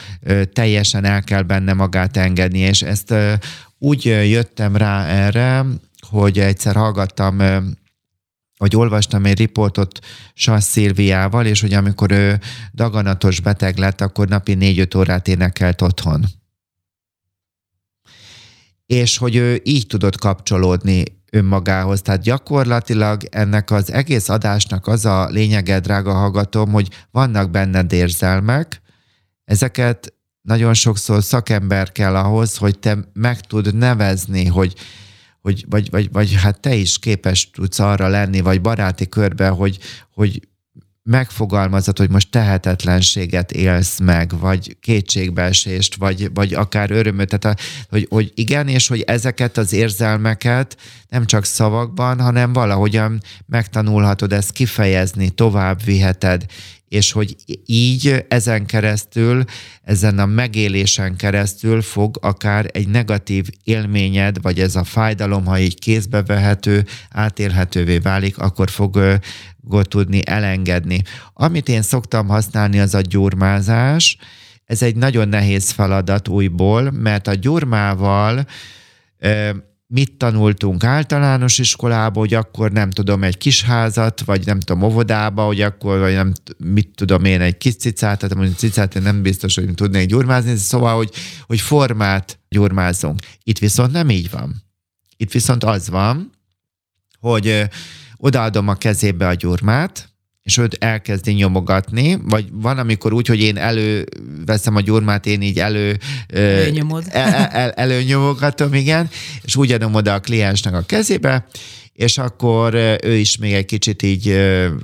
[0.52, 3.14] teljesen el kell benne magát engedni, és ezt
[3.78, 5.64] úgy jöttem rá erre,
[6.08, 7.42] hogy egyszer hallgattam
[8.64, 9.98] hogy olvastam egy riportot
[10.34, 12.40] Sass Szilviával, és hogy amikor ő
[12.74, 16.24] daganatos beteg lett, akkor napi négy-öt órát énekelt otthon.
[18.86, 22.02] És hogy ő így tudott kapcsolódni önmagához.
[22.02, 28.82] Tehát gyakorlatilag ennek az egész adásnak az a lényege, drága hallgatom, hogy vannak benned érzelmek,
[29.44, 34.74] ezeket nagyon sokszor szakember kell ahhoz, hogy te meg tud nevezni, hogy
[35.44, 39.78] hogy, vagy, vagy, vagy hát te is képes tudsz arra lenni, vagy baráti körben, hogy,
[40.10, 40.48] hogy
[41.02, 48.32] megfogalmazod, hogy most tehetetlenséget élsz meg, vagy kétségbeesést, vagy, vagy akár örömöt, tehát hogy, hogy
[48.34, 50.76] igen, és hogy ezeket az érzelmeket
[51.08, 56.44] nem csak szavakban, hanem valahogyan megtanulhatod ezt kifejezni, tovább viheted,
[56.94, 59.44] és hogy így ezen keresztül,
[59.82, 65.78] ezen a megélésen keresztül fog akár egy negatív élményed, vagy ez a fájdalom, ha így
[65.78, 69.18] kézbe vehető, átélhetővé válik, akkor fog
[69.82, 71.02] tudni elengedni.
[71.32, 74.16] Amit én szoktam használni, az a gyurmázás.
[74.64, 78.46] Ez egy nagyon nehéz feladat újból, mert a gyurmával
[79.86, 85.44] mit tanultunk általános iskolába, hogy akkor nem tudom, egy kis házat, vagy nem tudom, óvodába,
[85.44, 86.32] hogy akkor, vagy nem,
[86.64, 90.56] mit tudom én, egy kis cicát, tehát mondjuk cicát én nem biztos, hogy tudnék gyurmázni,
[90.56, 91.10] szóval, hogy,
[91.46, 93.20] hogy formát gyurmázunk.
[93.42, 94.62] Itt viszont nem így van.
[95.16, 96.32] Itt viszont az van,
[97.20, 97.62] hogy
[98.16, 100.13] odaadom a kezébe a gyurmát,
[100.44, 105.58] és őt elkezdi nyomogatni, vagy van, amikor úgy, hogy én előveszem a gyurmát, én így
[105.58, 105.98] elő...
[106.28, 107.04] Előnyomod.
[107.08, 109.08] El, el, előnyomogatom, igen,
[109.42, 111.46] és úgy adom oda a kliensnek a kezébe,
[111.92, 114.40] és akkor ő is még egy kicsit így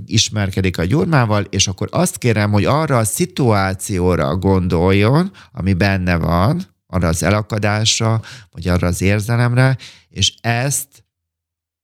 [0.07, 6.63] ismerkedik a gyurmával, és akkor azt kérem, hogy arra a szituációra gondoljon, ami benne van,
[6.87, 8.21] arra az elakadásra,
[8.51, 9.77] vagy arra az érzelemre,
[10.11, 10.89] és ezt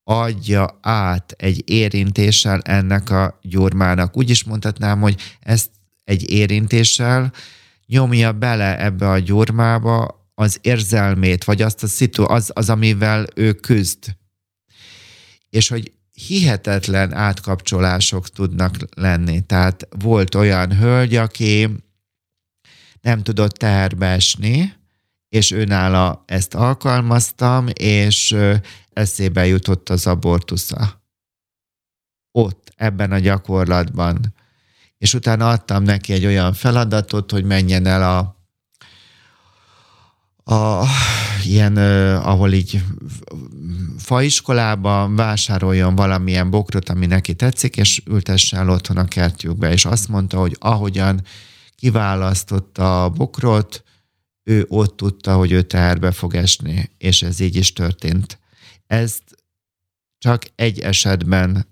[0.09, 4.17] adja át egy érintéssel ennek a gyurmának.
[4.17, 5.71] Úgy is mondhatnám, hogy ezt
[6.05, 7.33] egy érintéssel
[7.87, 13.53] nyomja bele ebbe a gyurmába az érzelmét, vagy azt a szitu, az, az, amivel ő
[13.53, 14.17] küzd.
[15.51, 19.41] És hogy hihetetlen átkapcsolások tudnak lenni.
[19.41, 21.69] Tehát volt olyan hölgy, aki
[23.01, 24.75] nem tudott teherbe esni,
[25.29, 28.37] és őnála ezt alkalmaztam, és
[28.97, 31.03] eszébe jutott az abortusza.
[32.33, 34.35] Ott, ebben a gyakorlatban.
[34.99, 38.35] És utána adtam neki egy olyan feladatot, hogy menjen el a
[40.49, 40.85] a,
[41.45, 42.83] ilyen, uh, ahol így
[43.99, 49.73] faiskolában vásároljon valamilyen bokrot, ami neki tetszik, és ültesse el otthon a kertjükbe.
[49.73, 51.23] És azt mondta, hogy ahogyan
[51.77, 53.85] kiválasztotta a bokrot,
[54.43, 58.39] ő ott tudta, hogy ő teherbe fog esni, és ez így is történt.
[58.87, 59.23] Ezt
[60.19, 61.67] csak egy esetben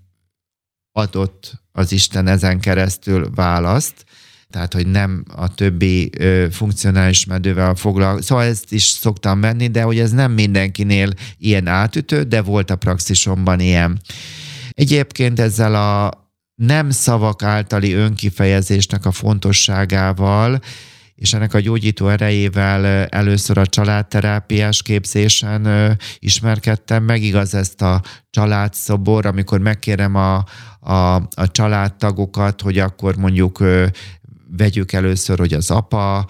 [0.92, 4.04] adott az Isten ezen keresztül választ,
[4.50, 8.27] tehát hogy nem a többi ö, funkcionális medővel foglalkozik.
[8.27, 12.77] Szóval ezt is szoktam menni, de hogy ez nem mindenkinél ilyen átütő, de volt a
[12.77, 14.00] praxisomban ilyen.
[14.71, 16.10] Egyébként ezzel a
[16.54, 20.60] nem szavak általi önkifejezésnek a fontosságával,
[21.15, 29.27] és ennek a gyógyító erejével először a családterápiás képzésen ismerkedtem meg, igaz ezt a családszobor,
[29.27, 30.44] amikor megkérem a,
[30.81, 33.62] a, a családtagokat, hogy akkor mondjuk
[34.56, 36.27] vegyük először, hogy az apa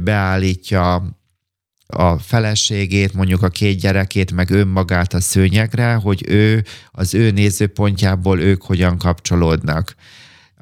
[0.00, 1.16] beállítja
[1.86, 8.40] a feleségét, mondjuk a két gyerekét, meg önmagát a szőnyegre, hogy ő az ő nézőpontjából
[8.40, 9.94] ők hogyan kapcsolódnak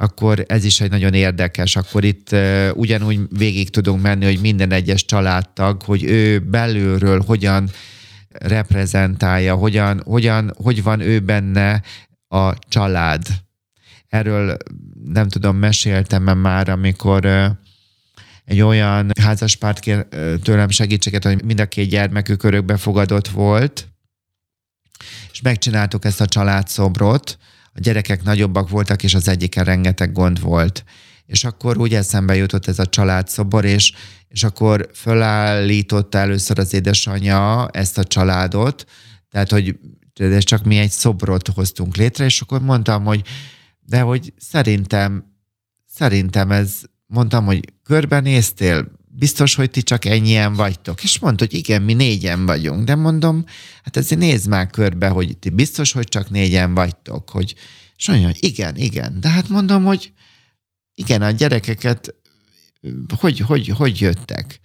[0.01, 1.77] akkor ez is egy nagyon érdekes.
[1.77, 7.71] Akkor itt uh, ugyanúgy végig tudunk menni, hogy minden egyes családtag, hogy ő belülről hogyan
[8.29, 11.83] reprezentálja, hogyan, hogyan, hogy van ő benne
[12.29, 13.27] a család.
[14.09, 14.57] Erről
[15.05, 17.27] nem tudom, meséltem már, amikor
[18.45, 20.07] egy olyan házaspárt kér
[20.43, 23.89] tőlem segítséget, hogy mind a két gyermekük örökbefogadott volt,
[25.33, 27.39] és megcsináltuk ezt a családszobrot,
[27.81, 30.85] a gyerekek nagyobbak voltak, és az egyiken rengeteg gond volt.
[31.27, 33.93] És akkor úgy eszembe jutott ez a családszobor, és,
[34.29, 38.85] és akkor fölállította először az édesanyja ezt a családot,
[39.31, 39.79] tehát, hogy
[40.15, 43.23] de csak mi egy szobrot hoztunk létre, és akkor mondtam, hogy
[43.81, 45.25] de hogy szerintem,
[45.87, 51.03] szerintem ez, mondtam, hogy körbenéztél, biztos, hogy ti csak ennyien vagytok.
[51.03, 52.85] És mondta, hogy igen, mi négyen vagyunk.
[52.85, 53.45] De mondom,
[53.83, 57.31] hát ezért nézd már körbe, hogy ti biztos, hogy csak négyen vagytok.
[57.31, 57.55] Hogy,
[57.97, 59.21] és mondja, hogy igen, igen.
[59.21, 60.13] De hát mondom, hogy
[60.95, 62.15] igen, a gyerekeket
[63.19, 64.61] hogy, hogy, hogy jöttek?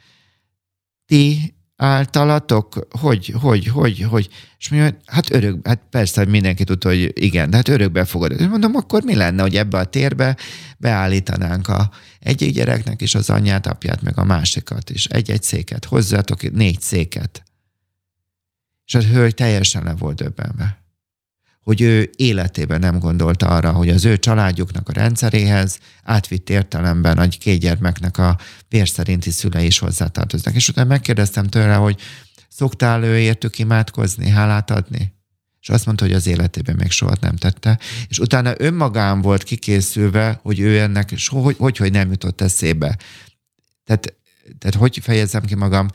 [1.06, 6.89] Ti általatok, hogy, hogy, hogy, hogy, és mondja, hát örök, hát persze, hogy mindenki tudta,
[6.89, 8.32] hogy igen, de hát örökbe fogod.
[8.32, 10.38] És mondom, akkor mi lenne, hogy ebbe a térbe
[10.78, 11.91] beállítanánk a
[12.26, 15.06] egyik gyereknek is az anyját, apját, meg a másikat is.
[15.06, 17.44] Egy-egy széket, hozzátok négy széket.
[18.86, 20.84] És a hölgy teljesen le volt döbbenve
[21.66, 27.28] hogy ő életében nem gondolta arra, hogy az ő családjuknak a rendszeréhez átvitt értelemben a
[27.28, 28.38] két gyermeknek a
[28.70, 30.56] vér szerinti szülei is hozzátartoznak.
[30.56, 32.02] És utána megkérdeztem tőle, hogy
[32.50, 35.14] szoktál ő értük imádkozni, hálát adni?
[35.66, 37.80] És azt mondta, hogy az életében még soha nem tette.
[38.07, 42.97] És utána önmagán volt kikészülve, hogy ő ennek, hogy, hogy, hogy nem jutott eszébe.
[43.84, 44.16] Tehát,
[44.57, 45.88] tehát hogy fejezem ki magam?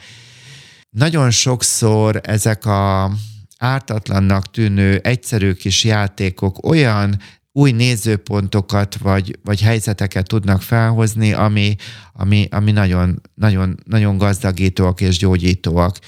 [0.90, 3.12] Nagyon sokszor ezek a
[3.58, 7.18] ártatlannak tűnő egyszerű kis játékok olyan
[7.52, 11.76] új nézőpontokat vagy, vagy helyzeteket tudnak felhozni, ami,
[12.12, 15.98] ami, ami nagyon, nagyon, nagyon gazdagítóak és gyógyítóak.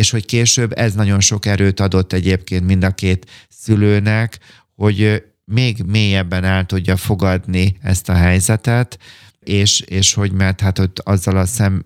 [0.00, 4.38] És hogy később ez nagyon sok erőt adott egyébként mind a két szülőnek,
[4.74, 8.98] hogy még mélyebben el tudja fogadni ezt a helyzetet,
[9.40, 11.82] és, és hogy mert hát ott azzal a szem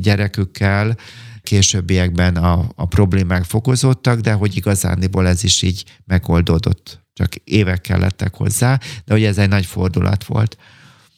[0.00, 0.96] gyerekükkel,
[1.42, 7.00] későbbiekben a, a problémák fokozódtak, de hogy igazándiból ez is így megoldódott.
[7.12, 10.56] Csak évek kellettek hozzá, de hogy ez egy nagy fordulat volt.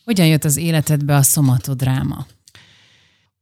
[0.04, 2.26] Hogyan jött az életedbe a szomatodráma?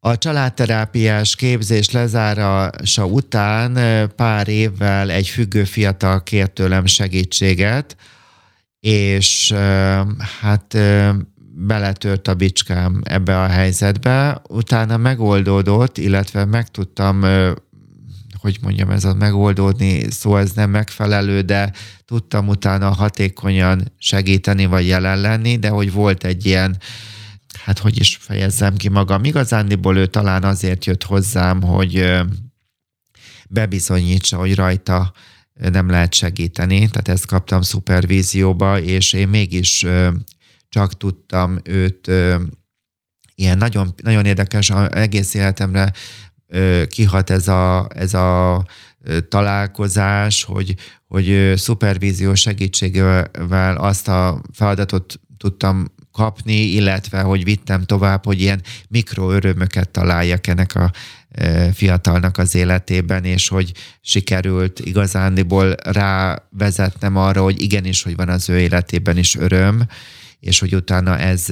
[0.01, 3.79] A családterápiás képzés lezárása után
[4.17, 7.97] pár évvel egy függő fiatal kért tőlem segítséget,
[8.81, 9.53] és
[10.41, 10.79] hát
[11.55, 17.21] beletört a bicskám ebbe a helyzetbe, utána megoldódott, illetve megtudtam,
[18.41, 21.73] hogy mondjam, ez a megoldódni szó, ez nem megfelelő, de
[22.05, 26.77] tudtam utána hatékonyan segíteni, vagy jelen lenni, de hogy volt egy ilyen,
[27.65, 29.25] hát hogy is fejezzem ki magam.
[29.25, 32.19] Igazándiból ő talán azért jött hozzám, hogy
[33.49, 35.13] bebizonyítsa, hogy rajta
[35.55, 39.87] nem lehet segíteni, tehát ezt kaptam szupervízióba, és én mégis
[40.69, 42.11] csak tudtam őt
[43.35, 45.93] ilyen nagyon, nagyon érdekes, egész életemre
[46.87, 48.65] kihat ez a, ez a
[49.29, 50.75] találkozás, hogy,
[51.07, 59.89] hogy szupervízió segítségével azt a feladatot tudtam kapni, illetve hogy vittem tovább, hogy ilyen mikroörömöket
[59.89, 60.91] találjak ennek a
[61.75, 68.59] fiatalnak az életében, és hogy sikerült igazándiból rávezetnem arra, hogy igenis, hogy van az ő
[68.59, 69.87] életében is öröm,
[70.41, 71.47] és hogy utána ez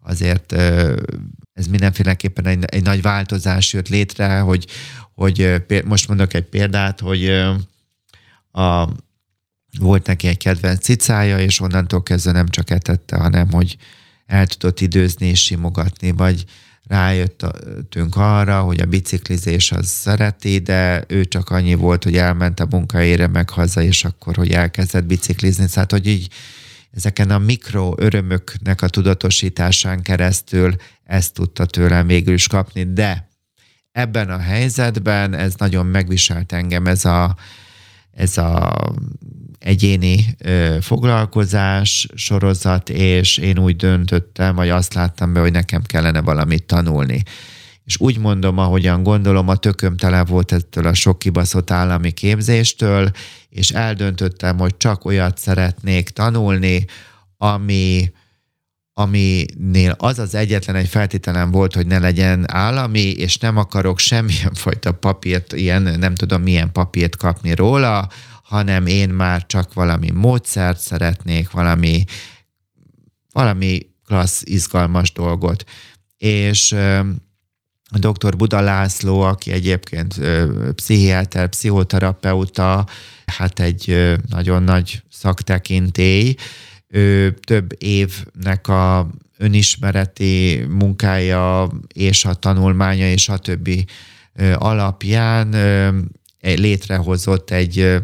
[0.00, 0.52] azért
[1.52, 4.66] ez mindenféleképpen egy, egy nagy változás jött létre, hogy,
[5.14, 7.28] hogy most mondok egy példát, hogy
[8.50, 8.88] a,
[9.78, 13.76] volt neki egy kedvenc cicája, és onnantól kezdve nem csak etette, hanem hogy
[14.32, 16.44] el tudott időzni és simogatni, vagy
[16.86, 22.66] rájöttünk arra, hogy a biciklizés az szereti, de ő csak annyi volt, hogy elment a
[22.70, 25.66] munkahelyére meg haza, és akkor, hogy elkezdett biciklizni.
[25.66, 26.28] Tehát, hogy így
[26.90, 30.74] ezeken a mikro örömöknek a tudatosításán keresztül
[31.04, 33.28] ezt tudta tőlem végül is kapni, de
[33.92, 37.36] ebben a helyzetben ez nagyon megviselt engem, ez a,
[38.12, 38.74] ez a
[39.64, 46.20] egyéni ö, foglalkozás, sorozat, és én úgy döntöttem, vagy azt láttam be, hogy nekem kellene
[46.20, 47.22] valamit tanulni.
[47.84, 53.10] És úgy mondom, ahogyan gondolom, a tököm tele volt ettől a sok kibaszott állami képzéstől,
[53.48, 56.84] és eldöntöttem, hogy csak olyat szeretnék tanulni,
[57.36, 58.12] ami,
[58.92, 64.54] aminél az az egyetlen egy feltételem volt, hogy ne legyen állami, és nem akarok semmilyen
[64.54, 68.08] fajta papírt, ilyen nem tudom milyen papírt kapni róla,
[68.52, 72.04] hanem én már csak valami módszert szeretnék, valami,
[73.32, 75.64] valami klassz, izgalmas dolgot.
[76.16, 76.72] És
[77.90, 78.36] a dr.
[78.36, 80.20] Buda László, aki egyébként
[80.74, 82.86] pszichiáter, pszichoterapeuta,
[83.26, 86.34] hát egy nagyon nagy szaktekintély,
[86.88, 93.84] ő több évnek a önismereti munkája és a tanulmánya és a többi
[94.54, 95.54] alapján
[96.40, 98.00] létrehozott egy,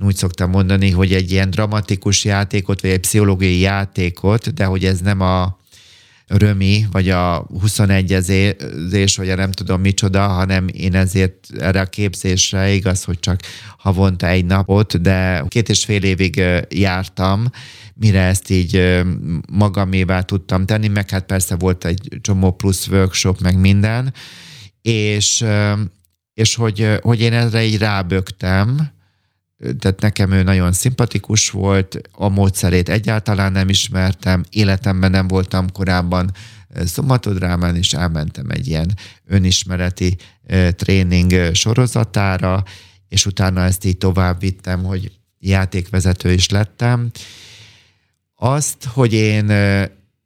[0.00, 5.00] úgy szoktam mondani, hogy egy ilyen dramatikus játékot, vagy egy pszichológiai játékot, de hogy ez
[5.00, 5.58] nem a
[6.28, 11.84] römi, vagy a 21 ezés, vagy a nem tudom micsoda, hanem én ezért erre a
[11.84, 13.40] képzésre igaz, hogy csak
[13.78, 17.50] havonta egy napot, de két és fél évig jártam,
[17.94, 19.02] mire ezt így
[19.52, 24.14] magamévá tudtam tenni, meg hát persze volt egy csomó plusz workshop, meg minden,
[24.82, 25.44] és,
[26.34, 28.96] és hogy, hogy én ezre így rábögtem,
[29.78, 36.30] tehát nekem ő nagyon szimpatikus volt, a módszerét egyáltalán nem ismertem, életemben nem voltam korábban
[36.84, 38.94] szomatodrámán, és elmentem egy ilyen
[39.26, 40.16] önismereti
[40.70, 42.64] tréning sorozatára,
[43.08, 47.10] és utána ezt így tovább vittem, hogy játékvezető is lettem.
[48.34, 49.52] Azt, hogy én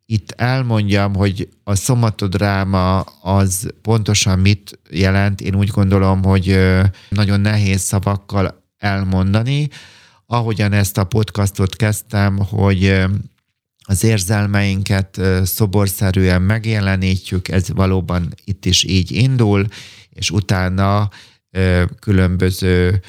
[0.06, 6.58] itt elmondjam, hogy a szomatodráma az pontosan mit jelent, én úgy gondolom, hogy
[7.08, 9.68] nagyon nehéz szavakkal elmondani.
[10.26, 13.04] Ahogyan ezt a podcastot kezdtem, hogy
[13.84, 19.66] az érzelmeinket szoborszerűen megjelenítjük, ez valóban itt is így indul,
[20.10, 21.10] és utána
[22.00, 23.00] különböző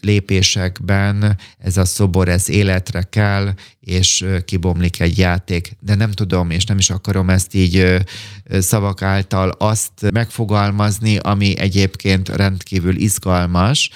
[0.00, 5.76] lépésekben ez a szobor, ez életre kell, és kibomlik egy játék.
[5.80, 8.04] De nem tudom, és nem is akarom ezt így
[8.48, 13.90] szavak által azt megfogalmazni, ami egyébként rendkívül izgalmas,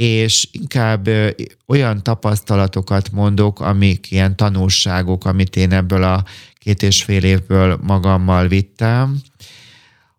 [0.00, 1.08] és inkább
[1.66, 6.24] olyan tapasztalatokat mondok, amik ilyen tanulságok, amit én ebből a
[6.54, 9.20] két és fél évből magammal vittem,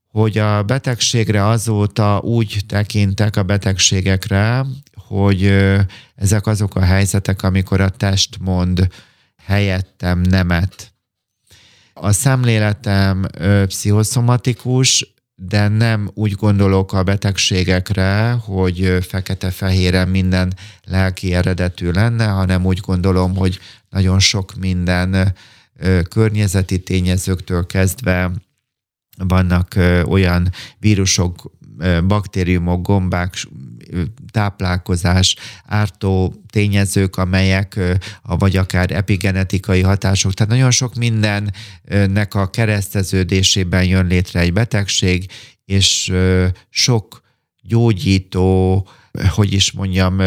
[0.08, 4.66] hogy a betegségre azóta úgy tekintek a betegségekre,
[4.96, 5.46] hogy
[6.16, 8.88] ezek azok a helyzetek, amikor a test mond
[9.44, 10.94] helyettem nemet.
[11.94, 13.28] A szemléletem
[13.66, 15.11] pszichoszomatikus,
[15.48, 23.36] de nem úgy gondolok a betegségekre, hogy fekete-fehéren minden lelki eredetű lenne, hanem úgy gondolom,
[23.36, 25.36] hogy nagyon sok minden
[26.10, 28.32] környezeti tényezőktől kezdve
[29.18, 29.76] vannak
[30.06, 31.52] olyan vírusok,
[32.08, 33.34] baktériumok, gombák,
[34.32, 35.36] táplálkozás,
[35.66, 37.80] ártó tényezők, amelyek,
[38.24, 45.26] vagy akár epigenetikai hatások, tehát nagyon sok mindennek a kereszteződésében jön létre egy betegség,
[45.66, 46.14] és
[46.70, 47.22] sok
[47.62, 48.88] gyógyító,
[49.30, 50.18] hogy is mondjam,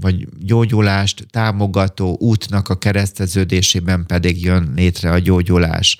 [0.00, 5.98] vagy gyógyulást támogató útnak a kereszteződésében pedig jön létre a gyógyulás.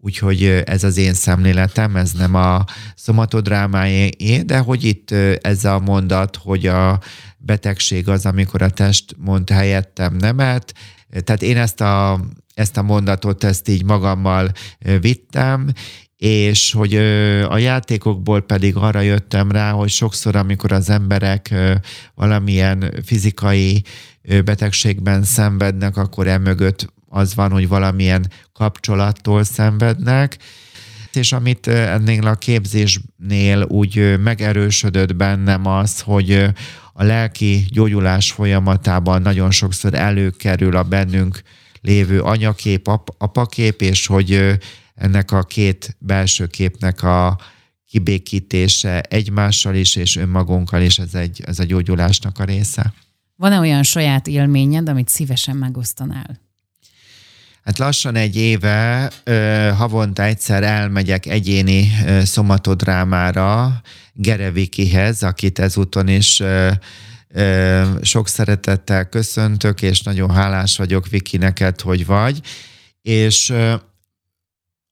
[0.00, 4.08] Úgyhogy ez az én szemléletem, ez nem a szomatodrámáé,
[4.46, 7.00] de hogy itt ez a mondat, hogy a
[7.38, 10.74] betegség az, amikor a test mond helyettem nemet,
[11.24, 12.20] tehát én ezt a,
[12.54, 14.50] ezt a mondatot, ezt így magammal
[15.00, 15.72] vittem,
[16.16, 16.94] és hogy
[17.48, 21.54] a játékokból pedig arra jöttem rá, hogy sokszor, amikor az emberek
[22.14, 23.82] valamilyen fizikai
[24.44, 30.38] betegségben szenvednek, akkor emögött az van, hogy valamilyen kapcsolattól szenvednek,
[31.12, 36.32] és amit ennél a képzésnél úgy megerősödött bennem az, hogy
[36.92, 41.42] a lelki gyógyulás folyamatában nagyon sokszor előkerül a bennünk
[41.80, 44.58] lévő anyakép, ap, apakép, és hogy
[44.94, 47.38] ennek a két belső képnek a
[47.86, 52.92] kibékítése egymással is, és önmagunkkal is, ez egy, ez a gyógyulásnak a része.
[53.36, 56.47] Van-e olyan saját élményed, amit szívesen megosztanál?
[57.68, 59.10] Hát lassan egy éve
[59.76, 61.90] havonta egyszer elmegyek egyéni
[62.24, 63.80] szomatodrámára
[64.12, 66.42] Gerevikihez, akit ezúton is
[68.02, 72.40] Sok szeretettel köszöntök, és nagyon hálás vagyok, Viki, neked, hogy vagy.
[73.02, 73.52] És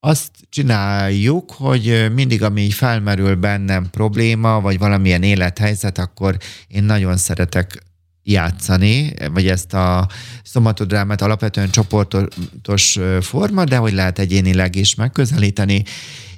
[0.00, 6.36] azt csináljuk, hogy mindig, ami így felmerül bennem probléma, vagy valamilyen élethelyzet, akkor
[6.68, 7.85] én nagyon szeretek
[8.26, 10.08] játszani, vagy ezt a
[10.42, 15.84] szomatodrámát alapvetően csoportos forma, de hogy lehet egyénileg is megközelíteni,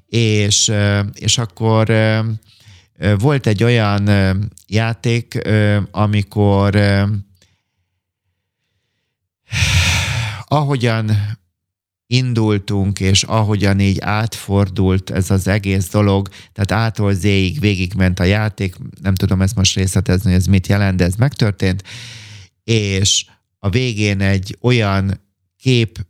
[0.07, 0.73] és,
[1.13, 1.93] és akkor
[3.19, 4.11] volt egy olyan
[4.67, 5.39] játék,
[5.91, 6.77] amikor
[10.45, 11.38] ahogyan
[12.11, 18.77] indultunk, és ahogyan így átfordult ez az egész dolog, tehát ától zéig végigment a játék,
[19.03, 21.83] nem tudom ezt most részletezni, hogy ez mit jelent, de ez megtörtént,
[22.65, 23.27] és
[23.59, 25.21] a végén egy olyan
[25.57, 26.07] kép,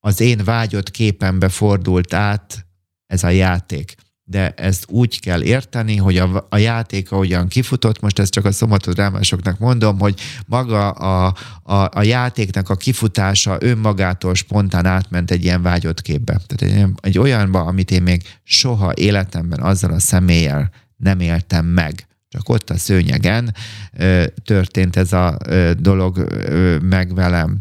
[0.00, 2.66] az én vágyott képembe fordult át
[3.06, 3.94] ez a játék
[4.28, 8.52] de ezt úgy kell érteni, hogy a, a játék ahogyan kifutott, most ezt csak a
[8.52, 15.62] szomatodrámásoknak mondom, hogy maga a, a, a játéknak a kifutása önmagától spontán átment egy ilyen
[15.62, 16.40] vágyott képbe.
[16.46, 22.06] Tehát egy, egy olyanba, amit én még soha életemben azzal a személlyel nem éltem meg.
[22.28, 23.54] Csak ott a szőnyegen
[23.92, 27.58] ö, történt ez a ö, dolog ö, meg velem.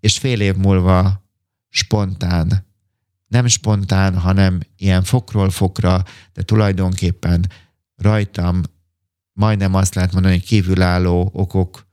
[0.00, 1.22] És fél év múlva
[1.68, 2.68] spontán
[3.30, 7.46] nem spontán, hanem ilyen fokról fokra, de tulajdonképpen
[7.96, 8.62] rajtam
[9.32, 11.86] majdnem azt lehet mondani, hogy kívülálló okok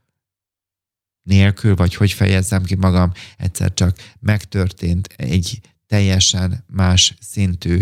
[1.23, 7.79] nélkül, vagy hogy fejezzem ki magam, egyszer csak megtörtént egy teljesen más szintű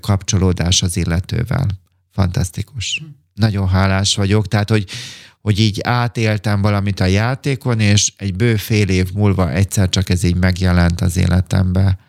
[0.00, 1.66] kapcsolódás az illetővel.
[2.10, 3.02] Fantasztikus.
[3.34, 4.88] Nagyon hálás vagyok, tehát, hogy,
[5.40, 10.22] hogy így átéltem valamit a játékon, és egy bő fél év múlva egyszer csak ez
[10.22, 12.05] így megjelent az életembe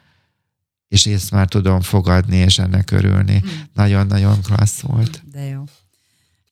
[0.88, 3.40] és ezt már tudom fogadni, és ennek örülni.
[3.40, 3.64] Hmm.
[3.74, 5.22] Nagyon-nagyon klassz volt.
[5.32, 5.64] De jó.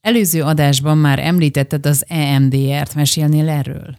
[0.02, 3.98] Előző adásban már említetted az EMDR-t, mesélnél erről?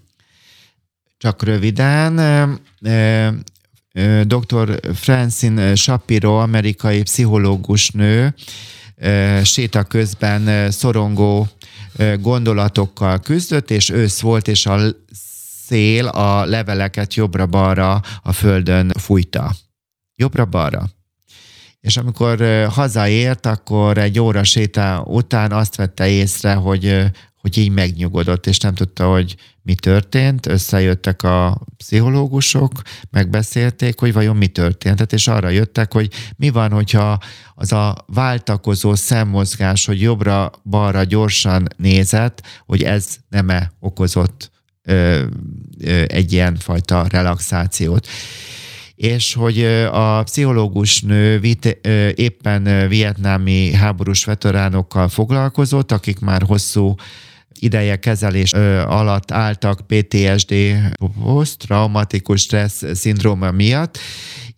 [1.18, 2.14] Csak röviden.
[4.22, 4.80] Dr.
[4.94, 8.34] Francine Shapiro, amerikai pszichológus nő,
[9.42, 11.48] séta közben szorongó
[12.20, 14.80] gondolatokkal küzdött, és ősz volt, és a
[15.66, 19.54] szél a leveleket jobbra-balra a földön fújta
[20.16, 20.88] jobbra-balra.
[21.80, 27.04] És amikor hazaért, akkor egy óra sétál után azt vette észre, hogy,
[27.40, 30.46] hogy így megnyugodott, és nem tudta, hogy mi történt.
[30.46, 32.72] Összejöttek a pszichológusok,
[33.10, 35.12] megbeszélték, hogy vajon mi történt.
[35.12, 37.18] És arra jöttek, hogy mi van, hogyha
[37.54, 44.50] az a váltakozó szemmozgás, hogy jobbra-balra gyorsan nézett, hogy ez nem-e okozott
[44.82, 45.24] ö,
[45.80, 48.06] ö, egy ilyen fajta relaxációt
[48.96, 51.40] és hogy a pszichológus nő
[52.14, 56.94] éppen vietnámi háborús veteránokkal foglalkozott, akik már hosszú
[57.58, 58.52] ideje kezelés
[58.86, 60.54] alatt álltak PTSD,
[61.22, 63.98] posztraumatikus stressz szindróma miatt,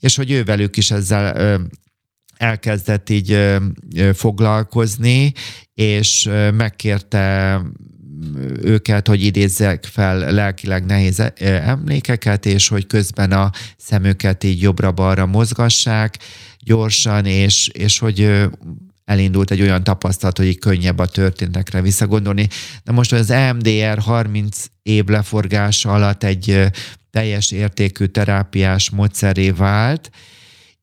[0.01, 1.59] és hogy ő velük is ezzel
[2.37, 3.57] elkezdett így
[4.15, 5.33] foglalkozni,
[5.75, 7.61] és megkérte
[8.63, 15.27] őket, hogy idézzek fel lelkileg nehéz e, emlékeket, és hogy közben a szemüket így jobbra-balra
[15.27, 16.19] mozgassák
[16.59, 18.49] gyorsan, és, és hogy
[19.05, 22.49] elindult egy olyan tapasztalat, hogy így könnyebb a történtekre visszagondolni.
[22.85, 26.71] De most az EMDR 30 év leforgása alatt egy
[27.11, 30.11] teljes értékű terápiás módszeré vált,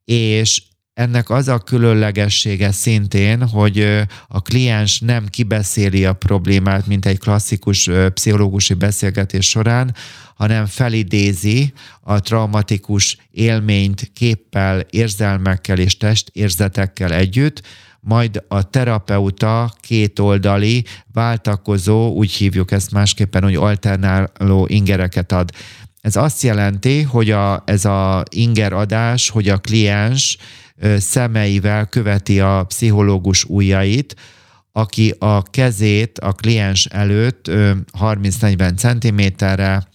[0.06, 0.62] és
[0.96, 7.89] ennek az a különlegessége szintén, hogy a kliens nem kibeszéli a problémát, mint egy klasszikus
[8.14, 9.96] pszichológusi beszélgetés során,
[10.36, 17.62] hanem felidézi a traumatikus élményt képpel, érzelmekkel és testérzetekkel együtt,
[18.00, 25.50] majd a terapeuta kétoldali, váltakozó, úgy hívjuk ezt másképpen, hogy alternáló ingereket ad.
[26.02, 30.38] Ez azt jelenti, hogy a, ez a inger adás, hogy a kliens
[30.98, 34.16] szemeivel követi a pszichológus ujjait,
[34.72, 37.52] aki a kezét a kliens előtt
[38.00, 39.88] 30-40 centiméterre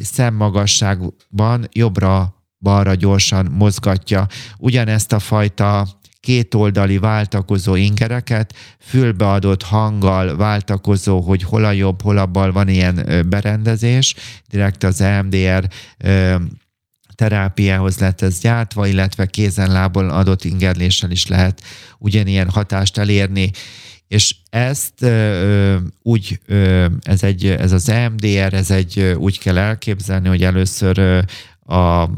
[0.00, 4.26] szemmagasságban jobbra-balra gyorsan mozgatja.
[4.58, 5.86] Ugyanezt a fajta
[6.20, 13.24] kétoldali váltakozó ingereket, fülbeadott hanggal váltakozó, hogy hol a jobb, hol a bal van ilyen
[13.28, 14.14] berendezés,
[14.48, 15.68] direkt az EMDR
[17.16, 21.62] terápiához lett ez gyártva, illetve kézen-lábon adott ingerléssel is lehet
[21.98, 23.50] ugyanilyen hatást elérni.
[24.08, 30.28] És ezt ö, úgy, ö, ez, egy, ez az EMDR, ez egy, úgy kell elképzelni,
[30.28, 31.20] hogy először ö,
[31.74, 32.10] a,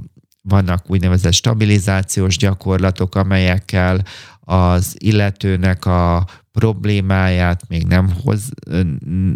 [0.42, 4.04] vannak úgynevezett stabilizációs gyakorlatok, amelyekkel
[4.40, 6.26] az illetőnek a
[6.58, 8.48] problémáját még nem, hoz,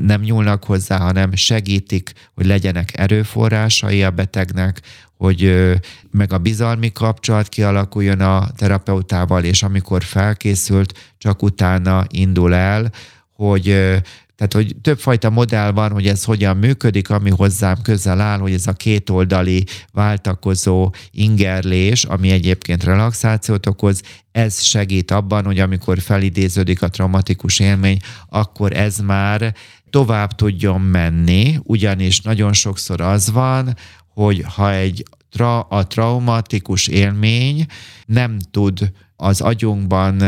[0.02, 4.80] nem nyúlnak hozzá, hanem segítik, hogy legyenek erőforrásai a betegnek,
[5.16, 5.70] hogy
[6.10, 12.90] meg a bizalmi kapcsolat kialakuljon a terapeutával, és amikor felkészült, csak utána indul el,
[13.36, 13.96] hogy
[14.36, 18.66] tehát, hogy többfajta modell van, hogy ez hogyan működik, ami hozzám közel áll, hogy ez
[18.66, 24.02] a kétoldali váltakozó ingerlés, ami egyébként relaxációt okoz,
[24.32, 29.54] ez segít abban, hogy amikor felidéződik a traumatikus élmény, akkor ez már
[29.90, 33.76] tovább tudjon menni, ugyanis nagyon sokszor az van,
[34.08, 37.66] hogy ha egy tra- a traumatikus élmény
[38.06, 40.22] nem tud az agyunkban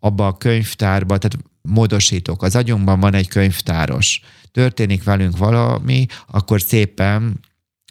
[0.00, 2.42] abba a könyvtárba, tehát módosítok.
[2.42, 4.20] Az agyunkban van egy könyvtáros.
[4.52, 7.40] Történik velünk valami, akkor szépen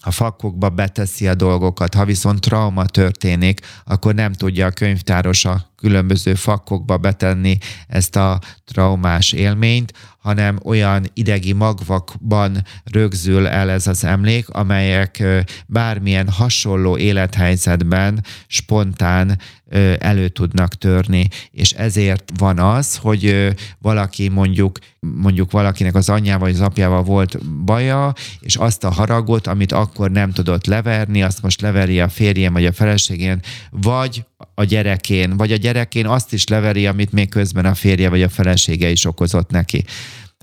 [0.06, 1.94] a fakokba beteszi a dolgokat.
[1.94, 7.58] Ha viszont trauma történik, akkor nem tudja a könyvtáros a különböző fakokba betenni
[7.88, 9.94] ezt a traumás élményt,
[10.26, 15.24] hanem olyan idegi magvakban rögzül el ez az emlék, amelyek
[15.68, 19.40] bármilyen hasonló élethelyzetben spontán
[20.00, 26.54] elő tudnak törni, és ezért van az, hogy valaki mondjuk, mondjuk valakinek az anyjával vagy
[26.54, 31.62] az apjával volt baja, és azt a haragot, amit akkor nem tudott leverni, azt most
[31.62, 36.88] leveri a férjén vagy a feleségén, vagy a gyerekén, vagy a gyerekén azt is leveri,
[36.88, 39.84] amit még közben a férje vagy a felesége is okozott neki.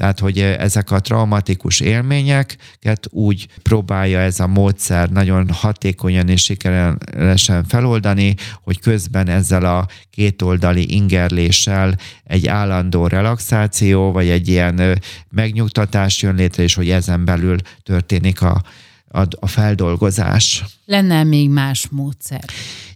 [0.03, 7.65] Tehát, hogy ezek a traumatikus élményeket úgy próbálja ez a módszer nagyon hatékonyan és sikeresen
[7.65, 15.01] feloldani, hogy közben ezzel a kétoldali ingerléssel egy állandó relaxáció, vagy egy ilyen
[15.31, 18.63] megnyugtatás jön létre, és hogy ezen belül történik a,
[19.09, 20.65] a, a feldolgozás.
[20.85, 22.45] Lenne még más módszer?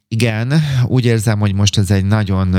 [0.08, 0.52] Igen,
[0.84, 2.56] úgy érzem, hogy most ez egy nagyon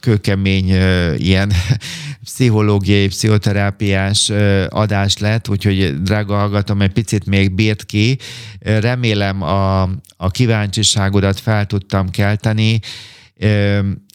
[0.00, 0.68] kőkemény
[1.16, 1.52] ilyen
[2.24, 4.32] pszichológiai, pszichoterápiás
[4.68, 8.18] adás lett, úgyhogy drága hallgatom, egy picit még bírt ki.
[8.58, 9.82] Remélem a,
[10.16, 12.80] a kíváncsiságodat fel tudtam kelteni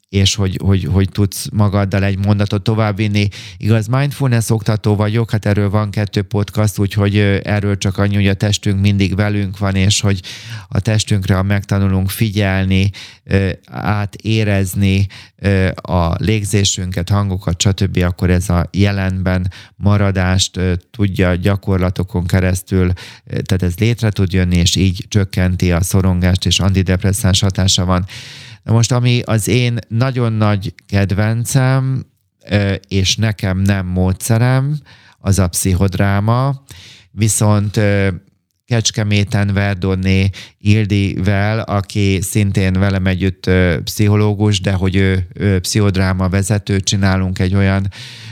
[0.10, 3.28] és hogy, hogy, hogy tudsz magaddal egy mondatot továbbvinni.
[3.58, 8.34] Igaz, mindfulness oktató vagyok, hát erről van kettő podcast, úgyhogy erről csak annyi, hogy a
[8.34, 10.22] testünk mindig velünk van, és hogy
[10.68, 12.90] a testünkre, ha megtanulunk figyelni,
[13.72, 15.08] átérezni
[15.76, 20.60] a légzésünket, hangokat, stb., akkor ez a jelenben maradást
[20.92, 22.92] tudja gyakorlatokon keresztül,
[23.26, 28.06] tehát ez létre tud jönni, és így csökkenti a szorongást, és antidepresszáns hatása van.
[28.64, 32.06] Na most, ami az én nagyon nagy kedvencem,
[32.88, 34.78] és nekem nem módszerem,
[35.20, 36.64] az a pszichodráma,
[37.12, 37.80] viszont
[38.66, 43.50] Kecskeméten Verdonné Ildivel, aki szintén velem együtt
[43.84, 47.88] pszichológus, de hogy ő, ő pszichodráma vezető, csinálunk egy olyan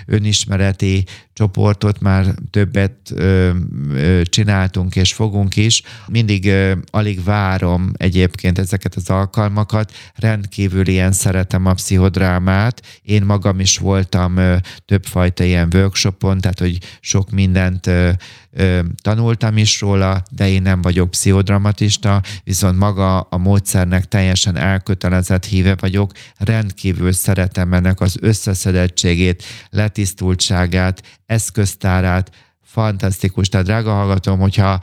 [0.05, 1.05] önismereti
[1.37, 3.49] csoportot, már többet ö,
[3.91, 5.81] ö, csináltunk és fogunk is.
[6.07, 9.91] Mindig ö, alig várom egyébként ezeket az alkalmakat.
[10.15, 12.81] Rendkívül ilyen szeretem a pszichodrámát.
[13.01, 18.09] Én magam is voltam ö, többfajta ilyen workshopon, tehát hogy sok mindent ö,
[18.51, 25.45] ö, tanultam is róla, de én nem vagyok pszichodramatista, viszont maga a módszernek teljesen elkötelezett
[25.45, 26.11] híve vagyok.
[26.37, 32.31] Rendkívül szeretem ennek az összeszedettségét, letisztultságát, eszköztárát,
[32.63, 33.49] fantasztikus.
[33.49, 34.79] Tehát drága hallgatom, hogyha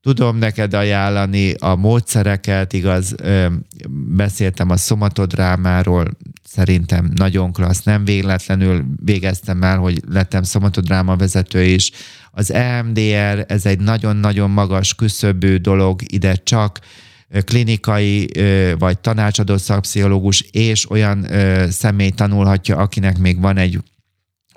[0.00, 3.14] tudom neked ajánlani a módszereket, igaz,
[4.16, 6.10] beszéltem a szomatodrámáról,
[6.44, 11.90] szerintem nagyon klassz, nem véletlenül végeztem el, hogy lettem szomatodráma vezető is.
[12.30, 16.80] Az EMDR, ez egy nagyon-nagyon magas küszöbű dolog, ide csak
[17.44, 18.30] klinikai
[18.78, 21.26] vagy tanácsadó szakpszichológus és olyan
[21.70, 23.78] személy tanulhatja, akinek még van egy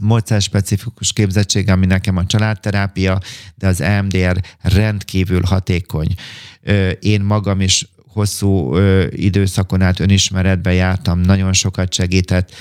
[0.01, 3.19] módszer specifikus képzettség, ami nekem a családterápia,
[3.55, 6.07] de az EMDR rendkívül hatékony.
[6.99, 8.77] Én magam is hosszú
[9.09, 12.51] időszakon át önismeretbe jártam, nagyon sokat segített.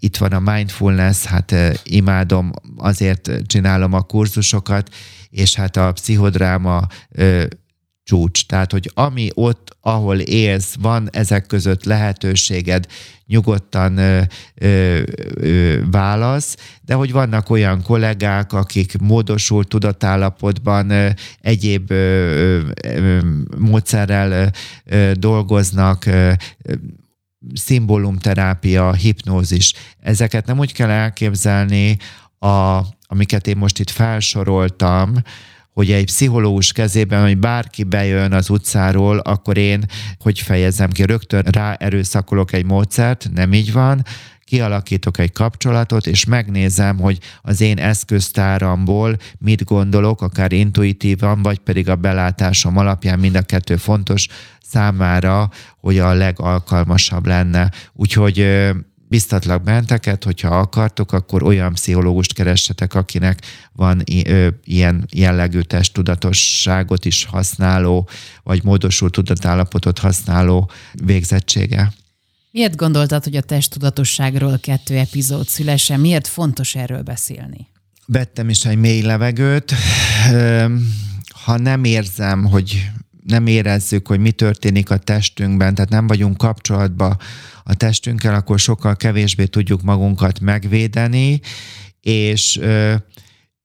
[0.00, 1.54] Itt van a mindfulness, hát
[1.84, 4.94] imádom, azért csinálom a kurzusokat,
[5.30, 6.86] és hát a pszichodráma
[8.06, 8.46] csúcs.
[8.46, 12.86] Tehát, hogy ami ott, ahol élsz, van ezek között lehetőséged,
[13.26, 14.20] nyugodtan ö,
[14.54, 15.02] ö,
[15.34, 21.08] ö, válasz, de hogy vannak olyan kollégák, akik módosult tudatállapotban ö,
[21.40, 23.18] egyéb ö, ö,
[23.58, 24.50] módszerrel
[24.84, 26.32] ö, dolgoznak, ö,
[27.54, 29.72] szimbólumterápia, hipnózis.
[30.00, 31.96] Ezeket nem úgy kell elképzelni,
[32.38, 35.14] a, amiket én most itt felsoroltam,
[35.76, 39.84] hogy egy pszichológus kezében, hogy bárki bejön az utcáról, akkor én,
[40.18, 44.04] hogy fejezem ki, rögtön ráerőszakolok egy módszert, nem így van,
[44.44, 51.88] kialakítok egy kapcsolatot, és megnézem, hogy az én eszköztáramból mit gondolok, akár intuitívan, vagy pedig
[51.88, 54.26] a belátásom alapján mind a kettő fontos
[54.62, 55.50] számára,
[55.80, 57.70] hogy a legalkalmasabb lenne.
[57.92, 58.46] Úgyhogy
[59.08, 63.40] biztatlak benteket, hogyha akartok, akkor olyan pszichológust keressetek, akinek
[63.72, 64.02] van
[64.64, 68.08] ilyen jellegű testtudatosságot is használó,
[68.42, 71.92] vagy módosult tudatállapotot használó végzettsége.
[72.50, 76.00] Miért gondoltad, hogy a testtudatosságról kettő epizód szülesen?
[76.00, 77.66] Miért fontos erről beszélni?
[78.06, 79.74] Vettem is egy mély levegőt.
[81.44, 82.90] Ha nem érzem, hogy
[83.26, 87.16] nem érezzük, hogy mi történik a testünkben, tehát nem vagyunk kapcsolatban
[87.64, 91.40] a testünkkel, akkor sokkal kevésbé tudjuk magunkat megvédeni,
[92.00, 92.94] és ö,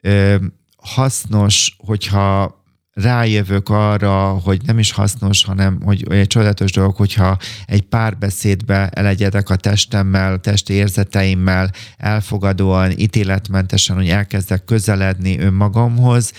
[0.01, 0.36] ö,
[0.78, 2.59] hasznos, hogyha
[2.93, 9.49] rájövök arra, hogy nem is hasznos, hanem hogy egy csodálatos dolog, hogyha egy párbeszédbe elegyedek
[9.49, 16.34] a testemmel, testi érzeteimmel, elfogadóan, ítéletmentesen, hogy elkezdek közeledni önmagamhoz,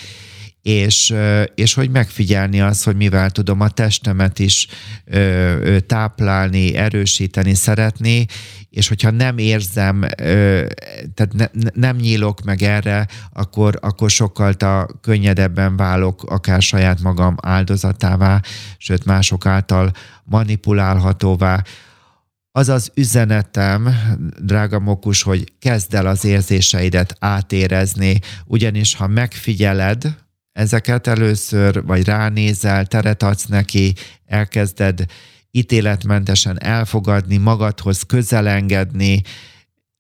[0.63, 1.15] és,
[1.55, 4.67] és hogy megfigyelni azt, hogy mivel tudom a testemet is
[5.87, 8.27] táplálni, erősíteni, szeretni,
[8.71, 10.01] és hogyha nem érzem,
[11.15, 17.37] tehát ne, nem nyílok meg erre, akkor, akkor sokkal a könnyedebben válok akár saját magam
[17.41, 18.41] áldozatává,
[18.79, 19.93] sőt mások által
[20.25, 21.63] manipulálhatóvá.
[22.53, 23.89] Az az üzenetem,
[24.43, 30.22] drága Mokus, hogy kezd el az érzéseidet átérezni, ugyanis ha megfigyeled,
[30.53, 33.95] ezeket először, vagy ránézel, teret adsz neki,
[34.27, 35.05] elkezded
[35.51, 39.23] ítéletmentesen elfogadni, magadhoz közelengedni,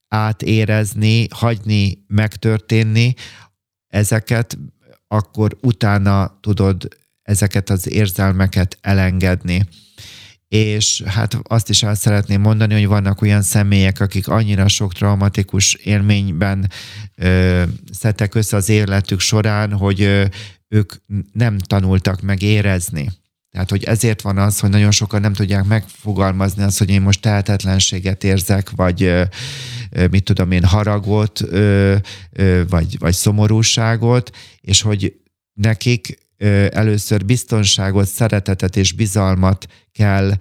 [0.09, 3.15] átérezni, hagyni megtörténni,
[3.89, 4.59] ezeket
[5.09, 6.89] akkor utána tudod
[7.23, 9.67] ezeket az érzelmeket elengedni
[10.53, 15.75] és hát azt is el szeretném mondani, hogy vannak olyan személyek, akik annyira sok traumatikus
[15.75, 16.71] élményben
[17.15, 20.25] ö, szedtek össze az életük során, hogy ö,
[20.69, 20.93] ők
[21.33, 23.11] nem tanultak meg érezni.
[23.51, 27.21] Tehát, hogy ezért van az, hogy nagyon sokan nem tudják megfogalmazni azt, hogy én most
[27.21, 29.13] tehetetlenséget érzek, vagy
[30.11, 31.41] mit tudom én, haragot,
[32.69, 35.15] vagy, vagy szomorúságot, és hogy
[35.53, 36.19] nekik
[36.71, 40.33] először biztonságot, szeretetet és bizalmat kell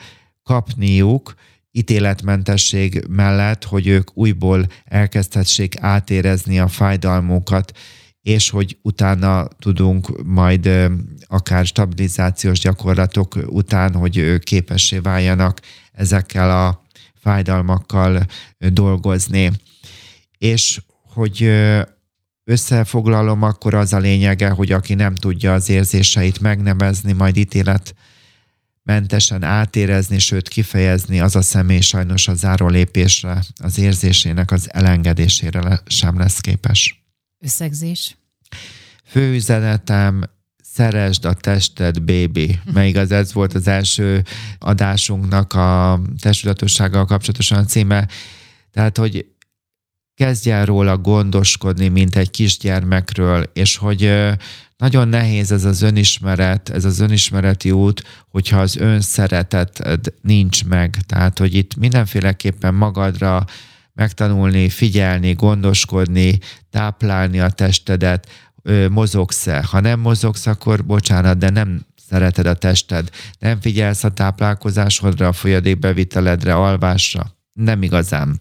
[0.43, 1.33] kapniuk,
[1.71, 7.77] ítéletmentesség mellett, hogy ők újból elkezdhessék átérezni a fájdalmukat,
[8.21, 10.69] és hogy utána tudunk majd
[11.27, 15.59] akár stabilizációs gyakorlatok után, hogy képessé váljanak
[15.91, 16.81] ezekkel a
[17.21, 18.25] fájdalmakkal
[18.57, 19.51] dolgozni.
[20.37, 20.81] És
[21.13, 21.51] hogy
[22.51, 27.95] összefoglalom, akkor az a lényege, hogy aki nem tudja az érzéseit megnevezni, majd ítélet
[28.83, 35.81] mentesen átérezni, sőt kifejezni, az a személy sajnos a záró lépésre, az érzésének az elengedésére
[35.85, 37.03] sem lesz képes.
[37.39, 38.17] Összegzés?
[39.05, 40.23] Főüzenetem,
[40.73, 42.59] szeresd a tested, baby.
[42.73, 44.23] Mert igaz, ez volt az első
[44.59, 48.07] adásunknak a testtudatossággal kapcsolatosan a címe.
[48.71, 49.25] Tehát, hogy
[50.21, 54.13] kezdj el róla gondoskodni, mint egy kisgyermekről, és hogy
[54.77, 60.97] nagyon nehéz ez az önismeret, ez az önismereti út, hogyha az önszereteted nincs meg.
[61.05, 63.45] Tehát, hogy itt mindenféleképpen magadra
[63.93, 68.29] megtanulni, figyelni, gondoskodni, táplálni a testedet,
[68.89, 69.65] mozogsz-e.
[69.71, 73.09] Ha nem mozogsz, akkor bocsánat, de nem szereted a tested.
[73.39, 77.35] Nem figyelsz a táplálkozásodra, a folyadékbeviteledre, alvásra.
[77.53, 78.39] Nem igazán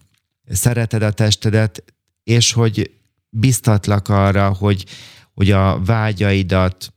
[0.49, 1.83] szereted a testedet,
[2.23, 2.91] és hogy
[3.29, 4.85] biztatlak arra, hogy,
[5.33, 6.93] hogy a vágyaidat,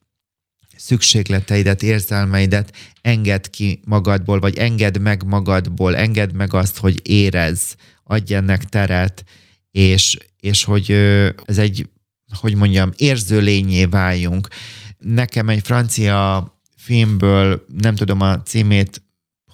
[0.77, 8.35] szükségleteidet, érzelmeidet engedd ki magadból, vagy engedd meg magadból, engedd meg azt, hogy érez, adj
[8.35, 9.25] ennek teret,
[9.71, 10.91] és, és hogy
[11.45, 11.89] ez egy,
[12.41, 14.49] hogy mondjam, érző lényé váljunk.
[14.99, 19.03] Nekem egy francia filmből, nem tudom a címét,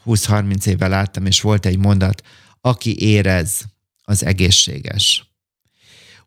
[0.06, 2.22] 20-30 éve láttam, és volt egy mondat,
[2.60, 3.64] aki érez,
[4.10, 5.24] az egészséges.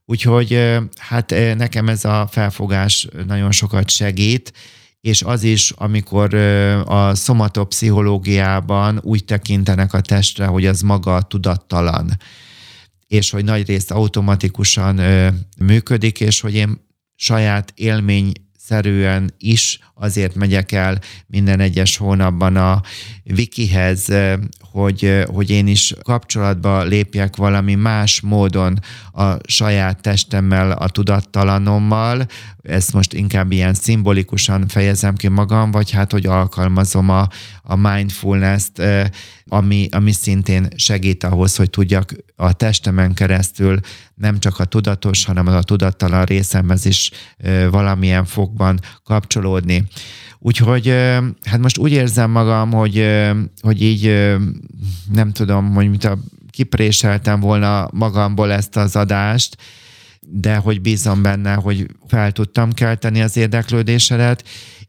[0.06, 4.54] Úgyhogy hát nekem ez a felfogás nagyon sokat segít,
[5.02, 6.34] és az is, amikor
[6.86, 12.18] a szomatopszichológiában úgy tekintenek a testre, hogy az maga tudattalan,
[13.08, 15.02] és hogy nagy részt automatikusan
[15.58, 22.82] működik, és hogy én saját élmény szerűen is azért megyek el minden egyes hónapban a
[23.26, 24.10] Wikihez,
[24.74, 28.80] hogy, hogy én is kapcsolatba lépjek valami más módon
[29.12, 32.26] a saját testemmel, a tudattalanommal,
[32.62, 37.28] ezt most inkább ilyen szimbolikusan fejezem ki magam, vagy hát, hogy alkalmazom a,
[37.64, 38.82] a mindfulness-t,
[39.48, 43.80] ami, ami szintén segít ahhoz, hogy tudjak a testemen keresztül
[44.16, 47.12] nem csak a tudatos, hanem a tudattalan részemhez is
[47.70, 49.88] valamilyen fokban kapcsolódni.
[50.46, 50.88] Úgyhogy
[51.44, 53.10] hát most úgy érzem magam, hogy,
[53.62, 54.36] hogy így
[55.12, 56.18] nem tudom, hogy mit a
[56.50, 59.58] kipréseltem volna magamból ezt az adást,
[60.20, 64.44] de hogy bízom benne, hogy fel tudtam kelteni az érdeklődésedet,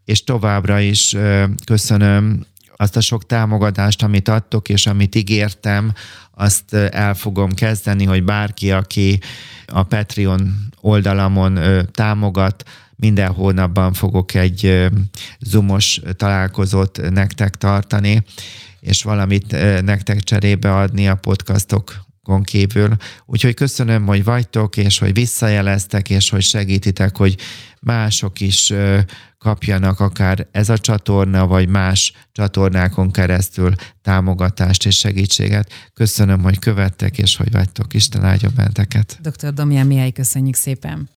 [0.05, 1.17] és továbbra is
[1.65, 2.45] köszönöm
[2.77, 5.93] azt a sok támogatást, amit adtok, és amit ígértem,
[6.31, 9.21] azt el fogom kezdeni, hogy bárki, aki
[9.67, 11.59] a Patreon oldalamon
[11.93, 12.65] támogat,
[12.97, 14.89] minden hónapban fogok egy
[15.41, 18.23] zoomos találkozót nektek tartani,
[18.81, 19.51] és valamit
[19.83, 22.97] nektek cserébe adni a podcastokon kívül.
[23.27, 27.37] Úgyhogy köszönöm, hogy vagytok, és hogy visszajeleztek, és hogy segítitek, hogy
[27.81, 28.73] mások is
[29.39, 35.73] kapjanak akár ez a csatorna, vagy más csatornákon keresztül támogatást és segítséget.
[35.95, 37.95] Köszönöm, hogy követtek, és hogy vagytok.
[37.95, 39.19] Isten áldja benteket.
[39.23, 39.53] Dr.
[39.53, 41.09] Domján Mihály, köszönjük szépen.